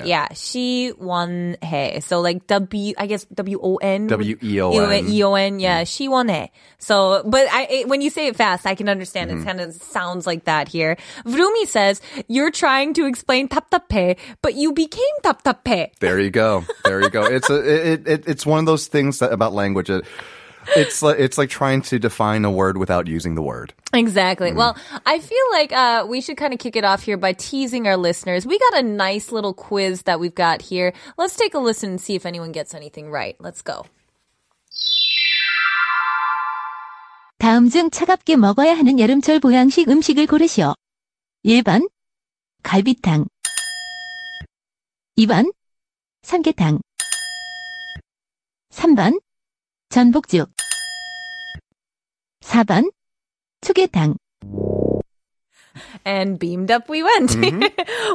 Yeah, 0.05 0.27
시원해. 0.29 2.01
So 2.03 2.21
like 2.21 2.47
W, 2.47 2.93
I 2.97 3.05
guess 3.05 3.25
W 3.25 3.59
O 3.61 3.75
N. 3.77 4.07
W-E-O-N. 4.07 5.07
E 5.09 5.23
O 5.23 5.35
N. 5.35 5.59
Yeah, 5.59 5.83
시원해. 5.83 6.49
So, 6.79 7.23
but 7.25 7.47
I 7.51 7.67
it, 7.69 7.87
when 7.87 8.01
you 8.01 8.09
say 8.09 8.27
it 8.27 8.35
fast, 8.35 8.65
I 8.65 8.75
can 8.75 8.89
understand. 8.89 9.31
It 9.31 9.45
kind 9.45 9.61
of 9.61 9.73
sounds 9.73 10.25
like 10.25 10.45
that 10.45 10.67
here. 10.67 10.97
Vrumi 11.25 11.67
says 11.67 12.01
you're 12.27 12.51
trying 12.51 12.93
to 12.95 13.05
explain 13.05 13.47
답답해, 13.47 14.17
but 14.41 14.55
you 14.55 14.73
became 14.73 15.03
답답해. 15.23 15.91
There 15.99 16.19
you 16.19 16.31
go. 16.31 16.63
There 16.85 17.01
you 17.01 17.09
go. 17.09 17.23
It's 17.23 17.49
a 17.49 17.91
it, 17.93 18.07
it 18.07 18.23
it's 18.27 18.45
one 18.45 18.59
of 18.59 18.65
those 18.65 18.87
things 18.87 19.19
that 19.19 19.31
about 19.31 19.53
language. 19.53 19.89
It, 19.89 20.05
it's 20.75 21.01
like 21.01 21.19
it's 21.19 21.37
like 21.37 21.49
trying 21.49 21.81
to 21.83 21.99
define 21.99 22.43
a 22.45 22.51
word 22.51 22.77
without 22.77 23.07
using 23.07 23.35
the 23.35 23.41
word. 23.41 23.73
Exactly. 23.93 24.51
Well, 24.53 24.75
I 25.05 25.19
feel 25.19 25.45
like 25.51 25.71
uh, 25.71 26.05
we 26.07 26.21
should 26.21 26.37
kind 26.37 26.53
of 26.53 26.59
kick 26.59 26.75
it 26.75 26.83
off 26.83 27.03
here 27.03 27.17
by 27.17 27.33
teasing 27.33 27.87
our 27.87 27.97
listeners. 27.97 28.45
We 28.45 28.59
got 28.59 28.79
a 28.79 28.83
nice 28.83 29.31
little 29.31 29.53
quiz 29.53 30.03
that 30.03 30.19
we've 30.19 30.35
got 30.35 30.61
here. 30.61 30.93
Let's 31.17 31.35
take 31.35 31.53
a 31.53 31.59
listen 31.59 31.91
and 31.91 32.01
see 32.01 32.15
if 32.15 32.25
anyone 32.25 32.51
gets 32.51 32.73
anything 32.73 33.09
right. 33.09 33.35
Let's 33.39 33.61
go. 33.61 33.85
다음 37.39 37.69
중 37.69 37.91
차갑게 37.91 38.35
먹어야 38.35 38.73
하는 38.75 38.99
여름철 38.99 39.39
보양식 39.39 39.87
음식을 39.89 40.25
고르시오. 40.25 40.73
1번 41.45 41.87
갈비탕 42.63 43.27
2번 45.17 45.53
삼계탕 46.23 46.79
3번 48.71 49.19
전복죽 49.91 50.47
4번 52.43 52.89
초계탕 53.61 54.15
And 56.05 56.39
beamed 56.39 56.71
up 56.71 56.89
we 56.89 57.03
went. 57.03 57.35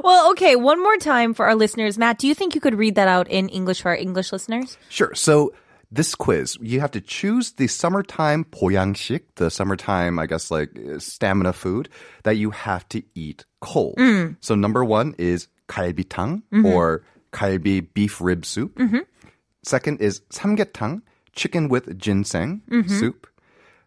well, 0.02 0.30
okay, 0.32 0.56
one 0.56 0.82
more 0.82 0.96
time 0.96 1.32
for 1.32 1.46
our 1.46 1.54
listeners. 1.54 1.96
Matt, 1.96 2.18
do 2.18 2.26
you 2.26 2.34
think 2.34 2.54
you 2.54 2.60
could 2.60 2.74
read 2.74 2.96
that 2.96 3.06
out 3.06 3.28
in 3.28 3.48
English 3.48 3.82
for 3.82 3.90
our 3.90 3.96
English 3.96 4.32
listeners? 4.32 4.76
Sure. 4.88 5.14
So 5.14 5.52
this 5.90 6.14
quiz, 6.16 6.56
you 6.60 6.80
have 6.80 6.90
to 6.92 7.00
choose 7.00 7.52
the 7.52 7.68
summertime 7.68 8.44
보양식, 8.50 9.20
the 9.36 9.48
summertime, 9.50 10.18
I 10.18 10.26
guess, 10.26 10.50
like 10.50 10.70
uh, 10.76 10.98
stamina 10.98 11.52
food 11.52 11.88
that 12.24 12.36
you 12.36 12.50
have 12.50 12.88
to 12.88 13.02
eat 13.14 13.44
cold. 13.60 13.94
So 14.40 14.54
number 14.56 14.84
one 14.84 15.14
is 15.18 15.46
갈비탕 15.68 16.42
or 16.64 17.04
갈비 17.32 17.94
beef 17.94 18.20
rib 18.20 18.44
soup. 18.44 18.76
Second 19.62 20.00
is 20.00 20.20
삼계탕, 20.32 21.02
chicken 21.36 21.68
with 21.68 21.98
ginseng 21.98 22.62
soup. 22.88 23.26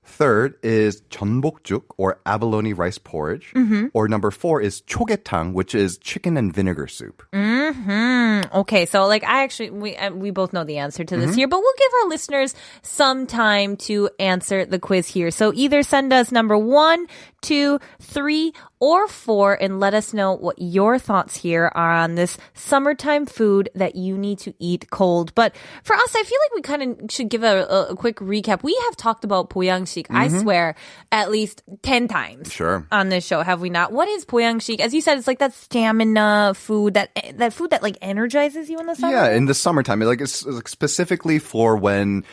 Third 0.08 0.54
is 0.62 1.02
전복죽 1.10 1.82
or 1.98 2.20
abalone 2.28 2.74
rice 2.74 3.00
porridge. 3.00 3.52
Or 3.94 4.08
number 4.08 4.30
four 4.30 4.62
is 4.62 4.82
초계탕, 4.84 5.54
which 5.54 5.74
is 5.74 5.98
chicken 5.98 6.38
and 6.38 6.54
vinegar 6.54 6.86
soup. 6.86 7.24
Mm, 7.34 8.54
okay, 8.54 8.86
so 8.86 9.08
like 9.08 9.24
I 9.24 9.42
actually 9.44 9.72
we 9.72 9.96
uh, 9.98 10.12
we 10.12 10.30
both 10.30 10.54
know 10.54 10.64
the 10.64 10.78
answer 10.78 11.04
to 11.04 11.18
this 11.18 11.34
here, 11.36 11.48
but 11.48 11.60
we'll 11.60 11.74
give 11.80 11.92
our 12.04 12.10
listeners 12.10 12.54
some 12.84 13.26
time 13.26 13.78
to 13.90 14.10
answer 14.20 14.64
the 14.66 14.78
quiz 14.78 15.08
here. 15.08 15.32
So 15.32 15.52
either 15.56 15.82
send 15.82 16.14
us 16.14 16.32
number 16.32 16.56
one, 16.58 17.08
two, 17.41 17.79
three, 18.01 18.53
or 18.81 19.07
four, 19.09 19.55
and 19.61 19.79
let 19.79 19.93
us 19.93 20.15
know 20.15 20.33
what 20.35 20.59
your 20.59 20.99
thoughts 20.99 21.37
here 21.37 21.71
are 21.75 21.93
on 21.93 22.15
this 22.15 22.39
summertime 22.55 23.27
food 23.27 23.69
that 23.75 23.95
you 23.95 24.17
need 24.17 24.39
to 24.41 24.55
eat 24.59 24.89
cold. 24.91 25.35
But 25.35 25.55
for 25.83 25.95
us, 25.95 26.15
I 26.17 26.23
feel 26.23 26.39
like 26.45 26.55
we 26.55 26.63
kind 26.63 26.83
of 26.83 27.11
should 27.11 27.29
give 27.29 27.43
a, 27.43 27.67
a, 27.91 27.97
quick 27.97 28.17
recap. 28.17 28.63
We 28.63 28.75
have 28.87 28.97
talked 28.97 29.25
about 29.25 29.51
boyangsik, 29.51 30.07
mm-hmm. 30.07 30.17
I 30.17 30.29
swear, 30.29 30.75
at 31.13 31.31
least 31.31 31.63
10 31.83 32.09
times 32.09 32.53
sure. 32.53 32.87
on 32.91 33.11
this 33.11 33.27
show, 33.27 33.43
have 33.43 33.61
we 33.61 33.69
not? 33.69 33.93
What 33.93 34.09
is 34.09 34.25
boyangsik? 34.25 34.81
As 34.81 34.95
you 34.95 35.03
said, 35.03 35.19
it's 35.19 35.27
like 35.27 35.41
that 35.41 35.53
stamina 35.53 36.55
food, 36.55 36.95
that 36.95 37.11
that 37.35 37.53
food 37.53 37.71
that 37.71 37.83
like 37.83 37.99
energizes 38.01 38.71
you 38.71 38.79
in 38.79 38.87
the 38.87 38.95
summer. 38.95 39.13
Yeah, 39.13 39.31
in 39.31 39.47
the 39.47 39.55
summertime. 39.55 40.01
Like 40.01 40.21
it's, 40.21 40.45
it's 40.47 40.71
specifically 40.71 41.39
for 41.39 41.77
when 41.77 42.25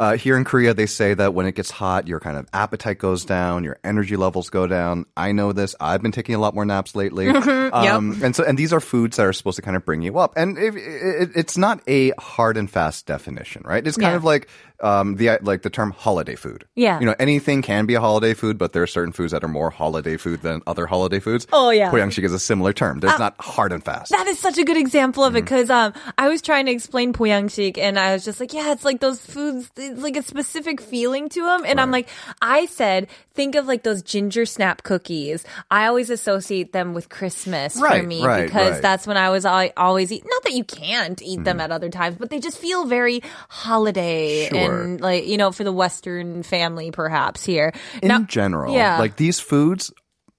uh, 0.00 0.16
here 0.16 0.34
in 0.38 0.44
Korea, 0.44 0.72
they 0.72 0.86
say 0.86 1.12
that 1.12 1.34
when 1.34 1.44
it 1.44 1.54
gets 1.54 1.70
hot, 1.70 2.08
your 2.08 2.20
kind 2.20 2.38
of 2.38 2.48
appetite 2.54 2.98
goes 2.98 3.26
down, 3.26 3.64
your 3.64 3.78
energy 3.84 4.16
levels 4.16 4.48
go 4.48 4.66
down. 4.66 5.04
I 5.14 5.32
know 5.32 5.52
this. 5.52 5.76
I've 5.78 6.00
been 6.00 6.10
taking 6.10 6.34
a 6.34 6.38
lot 6.38 6.54
more 6.54 6.64
naps 6.64 6.96
lately. 6.96 7.28
um, 7.28 8.14
yep. 8.14 8.22
And 8.22 8.34
so, 8.34 8.42
and 8.42 8.58
these 8.58 8.72
are 8.72 8.80
foods 8.80 9.18
that 9.18 9.26
are 9.26 9.34
supposed 9.34 9.56
to 9.56 9.62
kind 9.62 9.76
of 9.76 9.84
bring 9.84 10.00
you 10.00 10.18
up. 10.18 10.32
And 10.36 10.56
it, 10.56 10.72
it's 11.36 11.58
not 11.58 11.82
a 11.86 12.12
hard 12.18 12.56
and 12.56 12.70
fast 12.70 13.04
definition, 13.04 13.60
right? 13.66 13.86
It's 13.86 13.98
kind 13.98 14.12
yeah. 14.12 14.16
of 14.16 14.24
like 14.24 14.48
um, 14.82 15.16
the 15.16 15.38
like 15.42 15.62
the 15.62 15.70
term 15.70 15.90
holiday 15.92 16.34
food. 16.34 16.64
Yeah. 16.74 16.98
You 17.00 17.06
know, 17.06 17.14
anything 17.18 17.62
can 17.62 17.86
be 17.86 17.94
a 17.94 18.00
holiday 18.00 18.34
food, 18.34 18.58
but 18.58 18.72
there 18.72 18.82
are 18.82 18.86
certain 18.86 19.12
foods 19.12 19.32
that 19.32 19.44
are 19.44 19.48
more 19.48 19.70
holiday 19.70 20.16
food 20.16 20.42
than 20.42 20.62
other 20.66 20.86
holiday 20.86 21.20
foods. 21.20 21.46
Oh 21.52 21.70
yeah. 21.70 21.90
Poyangshik 21.90 22.24
is 22.24 22.32
a 22.32 22.38
similar 22.38 22.72
term. 22.72 23.00
There's 23.00 23.14
uh, 23.14 23.18
not 23.18 23.36
hard 23.38 23.72
and 23.72 23.84
fast. 23.84 24.10
That 24.12 24.26
is 24.26 24.38
such 24.38 24.58
a 24.58 24.64
good 24.64 24.76
example 24.76 25.24
of 25.24 25.30
mm-hmm. 25.30 25.38
it 25.38 25.42
because 25.42 25.70
um, 25.70 25.92
I 26.16 26.28
was 26.28 26.42
trying 26.42 26.66
to 26.66 26.72
explain 26.72 27.12
poyangshik 27.12 27.78
and 27.78 27.98
I 27.98 28.12
was 28.12 28.24
just 28.24 28.40
like, 28.40 28.52
yeah, 28.52 28.72
it's 28.72 28.84
like 28.84 29.00
those 29.00 29.20
foods 29.24 29.70
like 29.98 30.16
a 30.16 30.22
specific 30.22 30.80
feeling 30.80 31.28
to 31.30 31.42
them. 31.42 31.64
And 31.64 31.80
I'm 31.80 31.90
like, 31.90 32.08
I 32.40 32.66
said, 32.66 33.08
think 33.34 33.54
of 33.54 33.66
like 33.66 33.82
those 33.82 34.02
ginger 34.02 34.46
snap 34.46 34.82
cookies. 34.82 35.44
I 35.70 35.86
always 35.86 36.10
associate 36.10 36.72
them 36.72 36.94
with 36.94 37.08
Christmas 37.08 37.78
for 37.78 38.02
me 38.02 38.24
right, 38.24 38.46
because 38.46 38.72
right. 38.72 38.82
that's 38.82 39.06
when 39.06 39.16
I 39.16 39.30
was 39.30 39.44
al- 39.44 39.70
always 39.76 40.12
eat. 40.12 40.24
Not 40.26 40.42
that 40.44 40.52
you 40.52 40.64
can't 40.64 41.20
eat 41.22 41.44
them 41.44 41.60
at 41.60 41.70
other 41.70 41.88
times, 41.88 42.16
but 42.18 42.30
they 42.30 42.38
just 42.40 42.58
feel 42.58 42.86
very 42.86 43.22
holiday 43.48 44.48
Sure. 44.48 44.82
and 44.82 45.00
like, 45.00 45.26
you 45.26 45.36
know, 45.36 45.52
for 45.52 45.64
the 45.64 45.72
Western 45.72 46.42
family 46.42 46.90
perhaps 46.90 47.44
here. 47.44 47.72
in 48.02 48.08
Now- 48.08 48.20
general, 48.20 48.74
yeah. 48.74 48.98
like 48.98 49.16
these 49.16 49.40
foods 49.40 49.92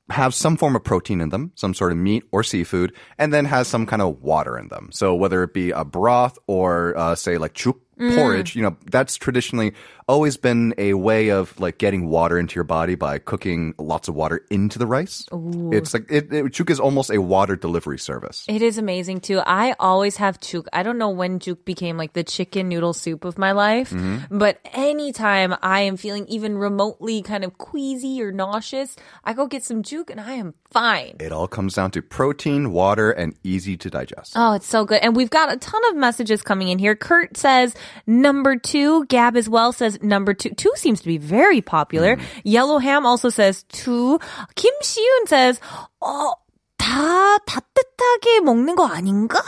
have 0.10 0.34
some 0.34 0.58
form 0.58 0.76
of 0.76 0.84
protein 0.84 1.22
in 1.22 1.30
them, 1.30 1.52
some 1.56 1.74
sort 1.74 1.92
of 1.92 1.98
meat 1.98 2.24
or 2.34 2.44
seafood, 2.44 2.94
and 3.18 3.34
then 3.34 3.46
has 3.46 3.68
some 3.68 3.86
kind 3.86 4.02
of 4.02 4.22
water 4.22 4.58
in 4.58 4.68
them. 4.68 4.90
So 4.92 5.16
whether 5.16 5.42
it 5.44 5.54
be 5.54 5.72
a 5.72 5.86
broth 5.86 6.38
or 6.48 6.98
uh, 6.98 7.16
say 7.16 7.38
like 7.38 7.54
chuk 7.54 7.78
Mm. 8.02 8.16
porridge, 8.16 8.56
you 8.56 8.64
know, 8.64 8.76
that's 8.90 9.16
traditionally 9.16 9.74
always 10.08 10.36
been 10.36 10.74
a 10.78 10.94
way 10.94 11.30
of 11.30 11.58
like 11.60 11.78
getting 11.78 12.08
water 12.08 12.38
into 12.38 12.56
your 12.56 12.64
body 12.66 12.96
by 12.96 13.18
cooking 13.18 13.74
lots 13.78 14.08
of 14.10 14.16
water 14.16 14.44
into 14.50 14.78
the 14.80 14.86
rice. 14.88 15.26
It's 15.72 15.94
like 15.94 16.12
it, 16.12 16.34
it, 16.34 16.52
chuk 16.52 16.70
is 16.70 16.80
almost 16.80 17.12
a 17.12 17.22
water 17.22 17.56
delivery 17.56 18.00
service. 18.00 18.44
It 18.50 18.62
is 18.62 18.78
amazing 18.78 19.22
too. 19.22 19.40
I 19.46 19.74
always 19.80 20.18
have 20.18 20.40
juk. 20.42 20.66
I 20.74 20.84
don't 20.84 20.98
know 20.98 21.10
when 21.10 21.40
juk 21.40 21.64
became 21.64 21.96
like 21.98 22.14
the 22.14 22.24
chicken 22.26 22.68
noodle 22.68 22.94
soup 22.94 23.24
of 23.24 23.38
my 23.38 23.52
life, 23.54 23.92
Mm-hmm. 23.92 24.38
but 24.38 24.60
anytime 24.74 25.56
I 25.62 25.82
am 25.82 25.96
feeling 25.98 26.26
even 26.28 26.58
remotely 26.58 27.22
kind 27.22 27.44
of 27.44 27.58
queasy 27.58 28.22
or 28.22 28.32
nauseous, 28.32 28.96
I 29.24 29.34
go 29.34 29.48
get 29.48 29.64
some 29.64 29.84
juk 29.84 30.10
and 30.10 30.20
I 30.20 30.34
am 30.34 30.56
fine. 30.72 31.16
It 31.20 31.32
all 31.32 31.48
comes 31.48 31.76
down 31.76 31.92
to 31.92 32.02
protein, 32.02 32.72
water, 32.72 33.12
and 33.12 33.36
easy 33.44 33.78
to 33.78 33.90
digest. 33.90 34.34
Oh, 34.36 34.54
it's 34.54 34.68
so 34.68 34.84
good. 34.86 35.00
And 35.02 35.16
we've 35.16 35.30
got 35.30 35.54
a 35.54 35.58
ton 35.58 35.82
of 35.90 35.96
messages 35.96 36.42
coming 36.42 36.68
in 36.68 36.80
here. 36.80 36.96
Kurt 36.96 37.38
says 37.38 37.76
number 38.07 38.57
two. 38.57 39.05
Gab 39.07 39.37
as 39.37 39.49
well 39.49 39.73
says 39.73 39.99
number 40.03 40.35
two. 40.35 40.51
Two 40.51 40.73
seems 40.77 41.01
to 41.01 41.07
be 41.07 41.19
very 41.19 41.61
popular. 41.61 42.19
Yellow 42.45 42.79
Ham 42.79 43.07
also 43.07 43.29
says 43.29 43.65
two. 43.65 44.21
Kim 44.55 44.75
Siun 44.83 45.29
says, 45.29 45.61
oh, 46.03 46.35
다 46.79 47.39
따뜻하게 47.47 48.41
먹는 48.41 48.77
거 48.77 48.87
아닌가? 48.87 49.43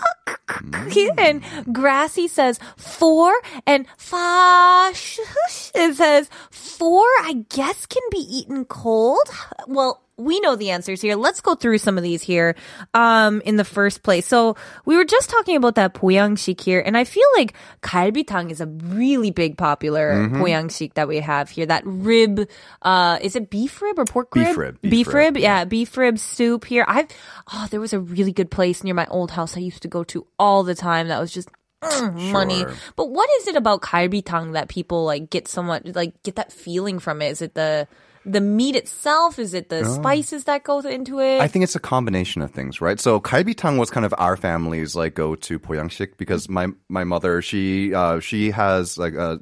And 1.18 1.42
Grassy 1.72 2.26
says 2.26 2.58
four, 2.76 3.32
and 3.66 3.86
Fash 3.96 5.20
it 5.74 5.96
says 5.96 6.28
four. 6.50 7.04
I 7.22 7.44
guess 7.48 7.86
can 7.86 8.02
be 8.10 8.18
eaten 8.18 8.64
cold. 8.64 9.28
Well, 9.66 10.01
we 10.17 10.39
know 10.41 10.55
the 10.55 10.69
answers 10.69 11.01
here. 11.01 11.15
Let's 11.15 11.41
go 11.41 11.55
through 11.55 11.79
some 11.79 11.97
of 11.97 12.03
these 12.03 12.21
here 12.21 12.55
um, 12.93 13.41
in 13.45 13.55
the 13.55 13.63
first 13.63 14.03
place. 14.03 14.27
So 14.27 14.55
we 14.85 14.95
were 14.95 15.05
just 15.05 15.29
talking 15.29 15.55
about 15.55 15.75
that 15.75 15.95
boyangshik 15.95 16.61
here, 16.61 16.79
and 16.79 16.95
I 16.95 17.03
feel 17.03 17.27
like 17.35 17.53
galbitang 17.81 18.51
is 18.51 18.61
a 18.61 18.67
really 18.67 19.31
big 19.31 19.57
popular 19.57 20.13
mm 20.13 20.33
mm-hmm. 20.33 20.93
that 20.95 21.07
we 21.07 21.17
have 21.17 21.49
here. 21.49 21.65
That 21.65 21.83
rib, 21.85 22.47
uh, 22.81 23.17
is 23.21 23.35
it 23.35 23.49
beef 23.49 23.81
rib 23.81 23.97
or 23.97 24.05
pork 24.05 24.35
rib? 24.35 24.47
Beef 24.47 24.57
rib. 24.57 24.81
Beef, 24.81 24.91
beef 24.91 25.07
rib, 25.07 25.35
rib 25.35 25.37
yeah. 25.37 25.65
beef 25.65 25.97
rib 25.97 26.19
soup 26.19 26.65
here. 26.65 26.85
I've 26.87 27.07
oh, 27.51 27.67
there 27.71 27.79
was 27.79 27.93
a 27.93 27.99
really 27.99 28.31
good 28.31 28.51
place 28.51 28.83
near 28.83 28.93
my 28.93 29.07
old 29.07 29.31
house 29.31 29.57
I 29.57 29.61
used 29.61 29.81
to 29.81 29.87
go 29.87 30.03
to 30.05 30.27
all 30.37 30.63
the 30.63 30.75
time. 30.75 31.07
That 31.07 31.19
was 31.19 31.31
just 31.31 31.49
mm, 31.81 32.31
money. 32.31 32.59
Sure. 32.59 32.73
But 32.95 33.09
what 33.09 33.29
is 33.39 33.47
it 33.47 33.55
about 33.55 33.81
galbitang 33.81 34.53
that 34.53 34.67
people 34.69 35.05
like 35.05 35.29
get 35.29 35.47
so 35.47 35.63
much 35.63 35.85
like 35.95 36.21
get 36.23 36.35
that 36.35 36.51
feeling 36.51 36.99
from 36.99 37.21
it? 37.21 37.31
Is 37.31 37.41
it 37.41 37.55
the 37.55 37.87
the 38.25 38.41
meat 38.41 38.75
itself? 38.75 39.39
Is 39.39 39.53
it 39.53 39.69
the 39.69 39.79
oh. 39.79 39.83
spices 39.83 40.45
that 40.45 40.63
go 40.63 40.79
into 40.79 41.19
it? 41.19 41.39
I 41.39 41.47
think 41.47 41.63
it's 41.63 41.75
a 41.75 41.79
combination 41.79 42.41
of 42.41 42.51
things, 42.51 42.81
right? 42.81 42.99
So 42.99 43.19
kalbitang 43.19 43.77
was 43.77 43.89
kind 43.89 44.05
of 44.05 44.13
our 44.17 44.37
family's 44.37 44.95
like 44.95 45.15
go 45.15 45.35
to 45.35 45.59
poyangshik 45.59 46.17
because 46.17 46.49
my 46.49 46.67
my 46.89 47.03
mother 47.03 47.41
she 47.41 47.93
uh, 47.93 48.19
she 48.19 48.51
has 48.51 48.97
like 48.97 49.15
uh, 49.15 49.37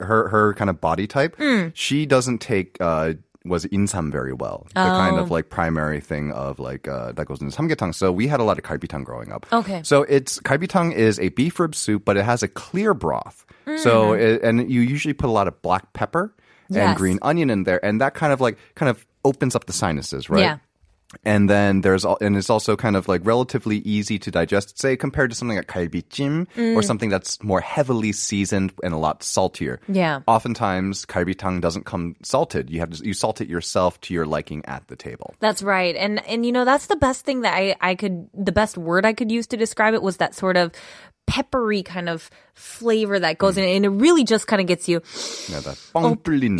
her 0.00 0.28
her 0.28 0.54
kind 0.54 0.70
of 0.70 0.80
body 0.80 1.06
type. 1.06 1.36
Mm. 1.36 1.72
She 1.74 2.06
doesn't 2.06 2.38
take. 2.38 2.76
Uh, 2.80 3.14
was 3.48 3.64
insam 3.66 4.10
very 4.10 4.32
well. 4.32 4.66
The 4.74 4.82
oh. 4.82 4.98
kind 4.98 5.18
of 5.18 5.30
like 5.30 5.48
primary 5.48 6.00
thing 6.00 6.32
of 6.32 6.58
like 6.58 6.88
uh, 6.88 7.12
that 7.12 7.26
goes 7.26 7.40
into 7.40 7.56
samgyetang. 7.56 7.94
So 7.94 8.12
we 8.12 8.26
had 8.26 8.40
a 8.40 8.42
lot 8.42 8.58
of 8.58 8.64
kalbitang 8.64 9.04
growing 9.04 9.32
up. 9.32 9.46
Okay. 9.52 9.82
So 9.84 10.02
it's 10.02 10.40
kalbitang 10.40 10.92
is 10.92 11.20
a 11.20 11.28
beef 11.30 11.58
rib 11.60 11.74
soup, 11.74 12.04
but 12.04 12.16
it 12.16 12.24
has 12.24 12.42
a 12.42 12.48
clear 12.48 12.92
broth. 12.92 13.46
Hmm, 13.64 13.70
mm-hmm. 13.70 13.82
So 13.82 14.12
it, 14.12 14.42
and 14.42 14.70
you 14.70 14.80
usually 14.80 15.14
put 15.14 15.28
a 15.28 15.32
lot 15.32 15.48
of 15.48 15.62
black 15.62 15.92
pepper 15.92 16.34
and 16.68 16.76
yes. 16.76 16.96
green 16.96 17.18
onion 17.22 17.50
in 17.50 17.64
there, 17.64 17.84
and 17.84 18.00
that 18.00 18.14
kind 18.14 18.32
of 18.32 18.40
like 18.40 18.58
kind 18.74 18.90
of 18.90 19.06
opens 19.24 19.54
up 19.54 19.66
the 19.66 19.72
sinuses, 19.72 20.30
right? 20.30 20.40
Yeah 20.40 20.58
and 21.24 21.48
then 21.48 21.82
there's 21.82 22.04
all, 22.04 22.18
and 22.20 22.36
it's 22.36 22.50
also 22.50 22.76
kind 22.76 22.96
of 22.96 23.08
like 23.08 23.20
relatively 23.24 23.78
easy 23.78 24.18
to 24.18 24.30
digest, 24.30 24.78
say 24.78 24.96
compared 24.96 25.30
to 25.30 25.36
something 25.36 25.56
like 25.56 25.68
kalbichim 25.68 26.46
mm. 26.56 26.76
or 26.76 26.82
something 26.82 27.10
that's 27.10 27.42
more 27.42 27.60
heavily 27.60 28.12
seasoned 28.12 28.72
and 28.82 28.92
a 28.92 28.96
lot 28.96 29.22
saltier. 29.22 29.80
Yeah. 29.88 30.20
Oftentimes, 30.26 31.06
kalbitang 31.06 31.60
doesn't 31.60 31.86
come 31.86 32.16
salted. 32.22 32.70
You 32.70 32.80
have 32.80 32.90
to 32.90 33.04
you 33.04 33.14
salt 33.14 33.40
it 33.40 33.48
yourself 33.48 34.00
to 34.02 34.14
your 34.14 34.26
liking 34.26 34.64
at 34.66 34.86
the 34.88 34.96
table. 34.96 35.34
That's 35.40 35.62
right, 35.62 35.94
and 35.94 36.24
and 36.26 36.44
you 36.44 36.52
know 36.52 36.64
that's 36.64 36.86
the 36.86 36.96
best 36.96 37.24
thing 37.24 37.42
that 37.42 37.54
I 37.54 37.76
I 37.80 37.94
could 37.94 38.28
the 38.34 38.52
best 38.52 38.76
word 38.76 39.06
I 39.06 39.12
could 39.12 39.30
use 39.30 39.46
to 39.48 39.56
describe 39.56 39.94
it 39.94 40.02
was 40.02 40.16
that 40.18 40.34
sort 40.34 40.56
of 40.56 40.72
peppery 41.26 41.82
kind 41.82 42.08
of 42.08 42.30
flavor 42.54 43.18
that 43.18 43.38
goes 43.38 43.56
mm. 43.56 43.58
in, 43.58 43.76
and 43.76 43.84
it 43.84 43.88
really 43.88 44.24
just 44.24 44.46
kind 44.46 44.60
of 44.60 44.66
gets 44.66 44.88
you. 44.88 45.02
Yeah, 45.48 45.60
that 45.60 45.90
oh, 45.94 46.02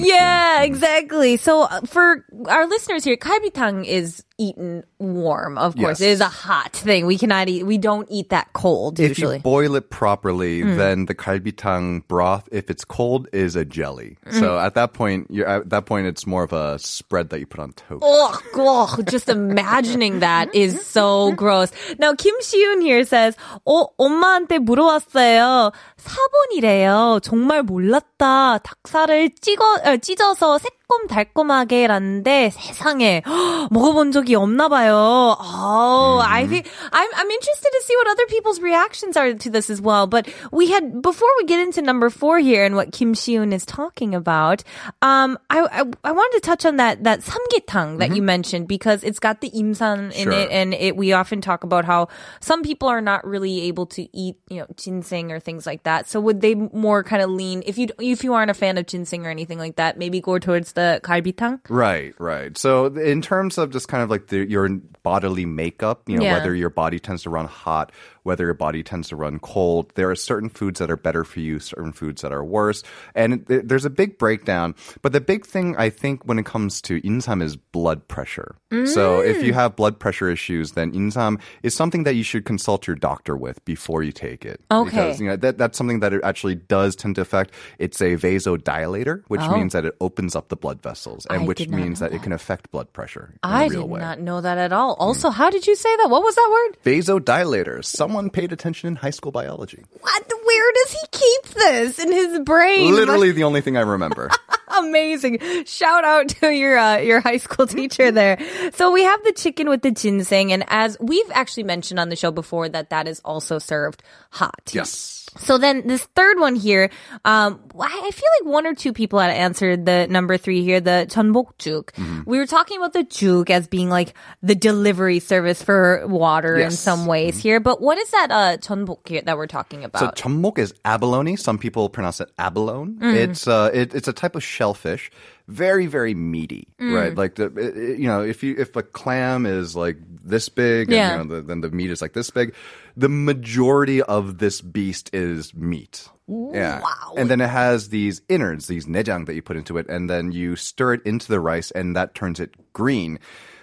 Yeah, 0.05 0.63
exactly. 0.63 1.37
So 1.37 1.63
uh, 1.63 1.81
for 1.83 2.25
our 2.47 2.67
listeners 2.67 3.05
here, 3.05 3.17
kalbitang 3.17 3.87
is 3.87 4.25
eaten 4.38 4.84
warm, 5.00 5.58
of 5.58 5.76
course. 5.80 6.02
Yes. 6.02 6.02
It 6.02 6.10
is 6.18 6.22
a 6.22 6.28
hot 6.28 6.74
thing. 6.74 7.06
We 7.06 7.18
cannot 7.18 7.48
eat 7.48 7.64
we 7.64 7.78
don't 7.78 8.08
eat 8.10 8.30
that 8.36 8.52
cold 8.54 9.00
If 9.00 9.16
usually. 9.16 9.38
you 9.40 9.46
boil 9.46 9.76
it 9.80 9.90
properly, 9.90 10.62
Hmm. 10.62 10.76
then 10.78 11.06
the 11.06 11.16
갈비탕 11.16 12.04
broth, 12.08 12.50
if 12.52 12.70
it's 12.74 12.84
cold, 12.84 13.28
is 13.32 13.56
a 13.56 13.64
jelly. 13.64 14.18
So 14.34 14.58
Hmm. 14.58 14.66
at 14.66 14.74
that 14.76 14.92
point, 14.98 15.28
you're, 15.30 15.48
at 15.48 15.70
that 15.70 15.86
point, 15.86 16.08
it's 16.08 16.26
more 16.26 16.44
of 16.44 16.52
a 16.52 16.80
spread 16.80 17.30
that 17.30 17.40
you 17.40 17.46
put 17.46 17.62
on 17.62 17.72
toast. 17.78 18.02
Ugh, 18.04 18.36
ugh, 18.58 19.06
just 19.08 19.30
imagining 19.30 20.20
that 20.26 20.50
is 20.54 20.82
so 20.86 21.32
gross. 21.38 21.72
Now, 22.00 22.14
Kim 22.18 22.34
Siun 22.42 22.82
here 22.82 23.06
says, 23.06 23.38
어, 23.66 23.88
엄마한테 24.00 24.58
물어봤어요. 24.60 25.72
4번이래요. 26.02 27.20
정말 27.24 27.64
몰랐다. 27.64 28.60
닭살을 28.60 29.32
찍어, 29.42 29.64
어, 29.86 29.98
찢어서 29.98 30.58
새콤달콤하게라는데 30.87 32.51
세상에 32.51 33.23
먹어본 33.71 34.13
적이 34.13 34.37
Oh, 34.37 36.21
mm. 36.21 36.27
I 36.27 36.47
think 36.47 36.69
I'm 36.93 37.11
I'm 37.15 37.31
interested 37.31 37.71
to 37.73 37.83
see 37.85 37.97
what 37.97 38.09
other 38.09 38.27
people's 38.27 38.61
reactions 38.61 39.17
are 39.17 39.35
to 39.35 39.51
this 39.51 39.71
as 39.71 39.81
well. 39.81 40.07
But 40.07 40.29
we 40.53 40.71
had 40.71 41.03
before 41.03 41.29
we 41.39 41.45
get 41.45 41.61
into 41.61 41.83
number 41.83 42.11
four 42.11 42.39
here 42.39 42.65
and 42.65 42.77
what 42.77 42.93
Kim 42.93 43.15
Shiun 43.15 43.53
is 43.53 43.65
talking 43.65 44.15
about. 44.15 44.63
Um, 45.03 45.39
I 45.51 45.83
I, 45.83 45.85
I 46.05 46.13
wanted 46.13 46.41
to 46.41 46.41
touch 46.41 46.65
on 46.65 46.77
that 46.77 47.05
that 47.05 47.21
Samgyetang 47.21 47.99
that 47.99 48.09
mm-hmm. 48.09 48.17
you 48.17 48.23
mentioned 48.23 48.69
because 48.69 49.03
it's 49.03 49.19
got 49.19 49.41
the 49.41 49.51
insam 49.51 50.13
sure. 50.13 50.33
in 50.33 50.33
it, 50.33 50.51
and 50.51 50.75
it 50.75 50.97
we 50.97 51.13
often 51.13 51.41
talk 51.41 51.65
about 51.65 51.85
how 51.85 52.09
some 52.41 52.63
people 52.63 52.89
are 52.89 53.01
not 53.01 53.27
really 53.27 53.63
able 53.63 53.87
to 53.87 54.07
eat 54.17 54.37
you 54.49 54.59
know 54.59 54.67
ginseng 54.77 55.33
or 55.33 55.41
things 55.41 55.67
like 55.67 55.83
that. 55.85 56.09
So 56.09 56.21
would 56.21 56.41
they 56.41 56.55
more 56.55 57.03
kind 57.03 57.23
of 57.23 57.31
lean 57.31 57.63
if 57.67 57.79
you 57.79 57.89
if 57.99 58.23
you 58.23 58.35
aren't 58.35 58.51
a 58.51 58.55
fan 58.55 58.79
of 58.79 58.87
ginseng 58.87 59.27
or 59.27 59.31
anything 59.31 59.59
like 59.59 59.77
that, 59.77 59.99
maybe 59.99 60.21
go 60.21 60.39
towards 60.39 60.76
the? 60.77 61.61
Right, 61.69 62.15
right. 62.19 62.57
So 62.57 62.87
in 62.87 63.23
terms 63.23 63.59
of 63.59 63.71
just 63.71 63.89
kind 63.89 64.03
of 64.03 64.11
like 64.11 64.29
the, 64.29 64.49
your 64.49 64.69
bodily 65.03 65.45
makeup, 65.47 66.09
you 66.09 66.17
know, 66.19 66.23
Yeah. 66.25 66.35
whether 66.35 66.55
your 66.55 66.71
body 66.71 66.99
tends 66.99 67.23
to 67.25 67.31
run 67.31 67.47
hot, 67.47 67.91
whether 68.27 68.45
your 68.45 68.55
body 68.55 68.83
tends 68.83 69.09
to 69.09 69.17
run 69.17 69.39
cold, 69.39 69.93
there 69.95 70.11
are 70.11 70.17
certain 70.17 70.49
foods 70.51 70.79
that 70.81 70.91
are 70.91 70.97
better 70.97 71.25
for 71.25 71.41
you, 71.41 71.59
certain 71.59 71.93
foods 71.93 72.23
that 72.23 72.33
are 72.33 72.45
worse. 72.45 72.83
And 73.15 73.49
it, 73.49 73.69
there's 73.69 73.85
a 73.85 73.91
big 73.91 74.19
breakdown. 74.19 74.75
But 75.01 75.13
the 75.13 75.21
big 75.21 75.47
thing 75.47 75.77
I 75.79 75.89
think 75.91 76.25
when 76.25 76.39
it 76.39 76.45
comes 76.45 76.83
to 76.83 77.01
insam 77.01 77.43
is 77.43 77.57
blood 77.57 78.07
pressure. 78.09 78.57
So 78.71 79.21
mm. 79.21 79.27
if 79.27 79.43
you 79.45 79.55
have 79.55 79.77
blood 79.77 79.99
pressure 79.99 80.29
issues, 80.29 80.73
then 80.73 80.93
insam 80.93 81.41
is 81.63 81.75
something 81.75 82.03
that 82.05 82.15
you 82.15 82.25
should 82.25 82.45
consult 82.45 82.87
your 82.87 82.97
doctor 82.97 83.37
with 83.37 83.65
before 83.65 84.03
you 84.03 84.11
take 84.13 84.45
it. 84.45 84.61
Okay. 84.71 84.91
Because, 84.91 85.21
you 85.21 85.29
know, 85.29 85.37
that, 85.37 85.57
that's 85.57 85.79
something 85.79 86.01
that 86.01 86.13
it 86.13 86.21
actually 86.25 86.57
does 86.57 86.97
tend 86.97 87.15
to 87.15 87.21
affect. 87.21 87.53
It's 87.79 88.01
a 88.01 88.17
vasodilator, 88.17 89.23
which 89.29 89.41
Oh. 89.41 89.57
means 89.57 89.73
that 89.73 89.85
it 89.85 89.95
opens 90.01 90.35
up 90.35 90.49
the 90.49 90.57
blood 90.57 90.83
vessels 90.83 91.27
and 91.31 91.43
I 91.43 91.45
which 91.47 91.69
means 91.69 92.01
know 92.01 92.09
that, 92.09 92.17
it 92.17 92.23
can 92.23 92.33
affect 92.33 92.73
blood 92.73 92.93
pressure 92.93 93.31
in 93.35 93.39
I 93.45 93.67
a 93.67 93.69
real 93.69 93.83
did 93.83 93.91
way. 93.91 94.01
not 94.01 94.19
know 94.19 94.41
that 94.41 94.59
at 94.59 94.73
all. 94.73 94.97
Hmm. 94.97 95.03
Also, 95.03 95.31
how 95.31 95.51
did 95.51 95.67
you 95.69 95.77
say 95.77 95.95
that? 95.99 96.11
What 96.11 96.23
was 96.25 96.35
that 96.35 96.51
word? 96.51 96.77
Vasodilator. 96.85 97.85
Someone 97.85 98.16
paid 98.31 98.53
attention 98.53 98.89
in 98.89 98.97
high 98.97 99.11
school 99.11 99.33
biology. 99.33 99.85
What? 100.01 100.23
Where 100.47 100.73
does 100.75 100.93
he 100.93 101.07
keep 101.11 101.55
this 101.55 101.99
in 101.99 102.13
his 102.13 102.39
brain? 102.41 102.95
Literally 102.95 103.33
the 103.33 103.45
only 103.45 103.61
thing 103.61 103.77
I 103.77 103.81
remember. 103.81 104.31
Amazing. 104.79 105.65
Shout 105.65 106.05
out 106.05 106.29
to 106.29 106.51
your 106.51 106.79
uh, 106.79 106.99
your 106.99 107.21
high 107.21 107.39
school 107.39 107.67
teacher 107.67 108.11
there. 108.11 108.39
So 108.73 108.93
we 108.93 109.03
have 109.03 109.23
the 109.25 109.33
chicken 109.33 109.69
with 109.69 109.83
the 109.83 109.91
ginseng 109.91 110.53
and 110.53 110.65
as 110.69 110.97
we've 111.01 111.31
actually 111.33 111.65
mentioned 111.65 111.99
on 111.99 112.09
the 112.11 112.17
show 112.17 112.31
before 112.31 112.69
that 112.69 112.91
that 112.91 113.09
is 113.09 113.21
also 113.25 113.59
served 113.59 114.03
hot. 114.31 114.71
yes. 114.73 115.26
So 115.38 115.58
then 115.58 115.88
this 115.88 116.04
third 116.16 116.40
one 116.40 116.56
here, 116.56 116.90
um, 117.24 117.60
I 117.80 117.88
I 118.04 118.12
feel 118.12 118.30
like 118.42 118.54
one 118.54 118.68
or 118.68 118.76
two 118.76 118.92
people 118.92 119.18
had 119.20 119.32
answered 119.32 119.86
the 119.86 120.06
number 120.10 120.38
three 120.38 120.62
here, 120.64 120.82
the 120.82 121.08
전복죽. 121.10 121.86
Mm-hmm. 121.96 122.22
We 122.30 122.38
were 122.38 122.46
talking 122.46 122.78
about 122.78 122.92
the 122.94 123.04
juk 123.06 123.50
as 123.50 123.68
being 123.68 123.90
like 123.90 124.14
the 124.44 124.56
delivery 124.56 125.20
service 125.20 125.64
for 125.64 126.06
water 126.08 126.56
in 126.56 126.72
Yes. 126.72 126.80
some 126.80 127.06
ways 127.06 127.38
here, 127.40 127.60
but 127.60 127.82
what 127.82 127.98
is 127.98 128.10
that 128.12 128.28
uh, 128.32 128.58
전복 128.58 129.08
here 129.08 129.22
that 129.24 129.38
we're 129.38 129.48
talking 129.48 129.82
So 129.82 129.86
about? 129.88 130.16
chambok 130.18 130.58
is 130.60 130.74
abalone. 130.84 131.38
Some 131.38 131.58
people 131.58 131.88
pronounce 131.90 132.20
it 132.20 132.30
abalone. 132.38 132.96
Mm. 133.00 133.16
It's 133.16 133.48
uh, 133.48 133.72
it, 133.74 133.96
it's 133.96 134.08
a 134.10 134.14
type 134.14 134.36
of 134.36 134.44
shellfish, 134.44 135.10
very 135.49 135.87
very 135.87 136.15
meaty, 136.15 136.69
Mm. 136.81 136.95
right? 136.95 137.15
Like 137.15 137.37
the 137.37 137.47
it- 137.57 137.99
you 137.99 138.07
know 138.09 138.23
if 138.23 138.43
you 138.43 138.55
if 138.59 138.75
a 138.77 138.83
clam 138.83 139.47
is 139.47 139.77
like 139.77 139.97
this 140.25 140.49
big, 140.49 140.91
Yeah. 140.91 141.21
and 141.21 141.25
you 141.25 141.29
know 141.29 141.37
the, 141.37 141.47
then 141.47 141.61
the 141.61 141.71
meat 141.71 141.91
is 141.91 142.03
like 142.03 142.13
this 142.15 142.31
big, 142.31 142.55
the 142.97 143.09
majority 143.09 144.03
of 144.03 144.39
this 144.39 144.61
beast 144.61 145.11
is 145.15 145.55
meat. 145.55 146.09
Yeah. 146.29 146.81
Wow. 146.81 147.15
And 147.17 147.31
then 147.31 147.41
it 147.41 147.49
has 147.49 147.91
these 147.91 148.21
innards, 148.29 148.67
these 148.67 148.87
nejang 148.87 149.27
that 149.27 149.35
you 149.35 149.43
put 149.43 149.57
into 149.57 149.79
it, 149.79 149.87
and 149.89 150.11
then 150.11 150.33
you 150.33 150.57
stir 150.57 150.95
it 150.95 151.03
into 151.07 151.29
the 151.29 151.39
rice, 151.39 151.71
and 151.71 151.95
that 151.95 152.17
turns 152.17 152.41
it 152.41 152.73
green. 152.73 153.21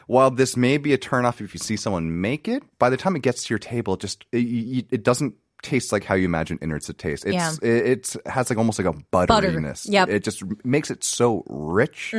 While 0.08 0.32
this 0.32 0.56
may 0.56 0.78
be 0.78 0.94
a 0.94 0.98
turnoff 0.98 1.42
if 1.42 1.54
you 1.54 1.60
see 1.60 1.75
someone 1.75 2.22
make 2.22 2.48
it, 2.48 2.63
by 2.80 2.90
the 2.90 2.98
time 2.98 3.16
it 3.18 3.22
gets 3.22 3.44
to 3.46 3.50
your 3.54 3.60
table, 3.60 3.96
it 3.96 4.00
just 4.00 4.24
it 4.32 4.86
it 4.92 5.04
doesn't 5.04 5.36
taste 5.63 5.91
like 5.91 6.03
how 6.03 6.13
you 6.13 6.25
imagine 6.25 6.60
innards 6.62 6.86
to 6.86 6.93
taste. 6.93 7.25
It's 7.25 7.34
Yeah. 7.34 7.51
it, 7.63 7.86
it's 7.88 8.17
has 8.27 8.50
like 8.50 8.60
almost 8.60 8.77
like 8.77 8.88
a 8.88 8.93
butteriness. 9.12 9.89
Yep. 9.89 10.08
Mm-hmm. 10.08 10.15
It 10.15 10.24
just 10.24 10.43
makes 10.63 10.91
it 10.91 11.03
so 11.03 11.43
rich. 11.48 12.13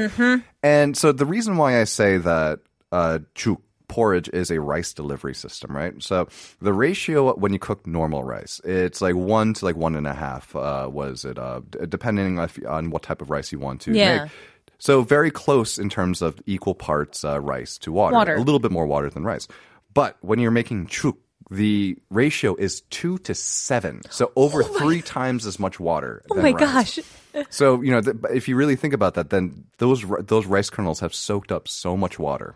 And 0.62 0.96
so 0.96 1.12
the 1.12 1.26
reason 1.26 1.56
why 1.56 1.80
I 1.80 1.84
say 1.84 2.16
that 2.18 2.60
uh, 2.90 3.18
juk 3.36 3.58
porridge 3.86 4.28
is 4.33 4.50
a 4.50 4.61
rice 4.61 4.92
delivery 4.94 5.35
system, 5.35 5.76
right? 5.76 6.02
So 6.02 6.26
the 6.61 6.72
ratio 6.72 7.35
when 7.37 7.52
you 7.52 7.59
cook 7.59 7.87
normal 7.87 8.24
rice, 8.24 8.61
it's 8.64 9.00
like 9.00 9.14
one 9.14 9.54
to 9.54 9.64
like 9.64 9.76
one 9.76 9.94
and 9.94 10.07
a 10.07 10.14
half. 10.14 10.57
Uh, 10.57 10.88
was 10.90 11.24
it 11.24 11.38
uh, 11.38 11.61
d- 11.70 11.80
depending 11.88 12.38
on, 12.38 12.44
if, 12.46 12.59
on 12.66 12.90
what 12.90 13.02
type 13.02 13.20
of 13.22 13.30
rice 13.30 13.52
you 13.52 13.59
want 13.61 13.83
to 13.83 13.92
Yeah. 13.92 14.24
make? 14.24 14.33
So 14.78 15.02
very 15.02 15.30
close 15.30 15.78
in 15.78 15.88
terms 15.88 16.20
of 16.22 16.40
equal 16.46 16.74
parts 16.74 17.24
uh, 17.24 17.40
rice 17.40 17.78
to 17.78 17.92
water. 17.92 18.14
Water. 18.14 18.35
A 18.35 18.40
little 18.40 18.59
bit 18.59 18.72
more 18.72 18.87
water 18.87 19.09
than 19.11 19.22
rice. 19.22 19.46
But 19.92 20.16
when 20.22 20.38
you're 20.40 20.50
making 20.50 20.87
chuk, 20.87 21.16
the 21.50 21.96
ratio 22.11 22.54
is 22.57 22.80
two 22.90 23.18
to 23.18 23.35
seven. 23.35 24.00
So 24.11 24.33
over 24.37 24.62
oh 24.62 24.78
three 24.78 25.02
times 25.02 25.46
as 25.46 25.59
much 25.59 25.78
water. 25.78 26.22
oh 26.30 26.37
my 26.37 26.52
rice. 26.52 26.96
gosh. 26.96 26.98
So 27.50 27.83
you 27.83 27.90
know, 27.90 28.00
th- 28.00 28.16
if 28.33 28.48
you 28.48 28.57
really 28.57 28.76
think 28.76 28.94
about 28.94 29.14
that, 29.14 29.30
then 29.30 29.64
those 29.78 30.04
those 30.20 30.46
rice 30.46 30.70
kernels 30.70 31.00
have 31.00 31.14
soaked 31.14 31.50
up 31.52 31.68
so 31.68 31.96
much 31.96 32.18
water. 32.18 32.54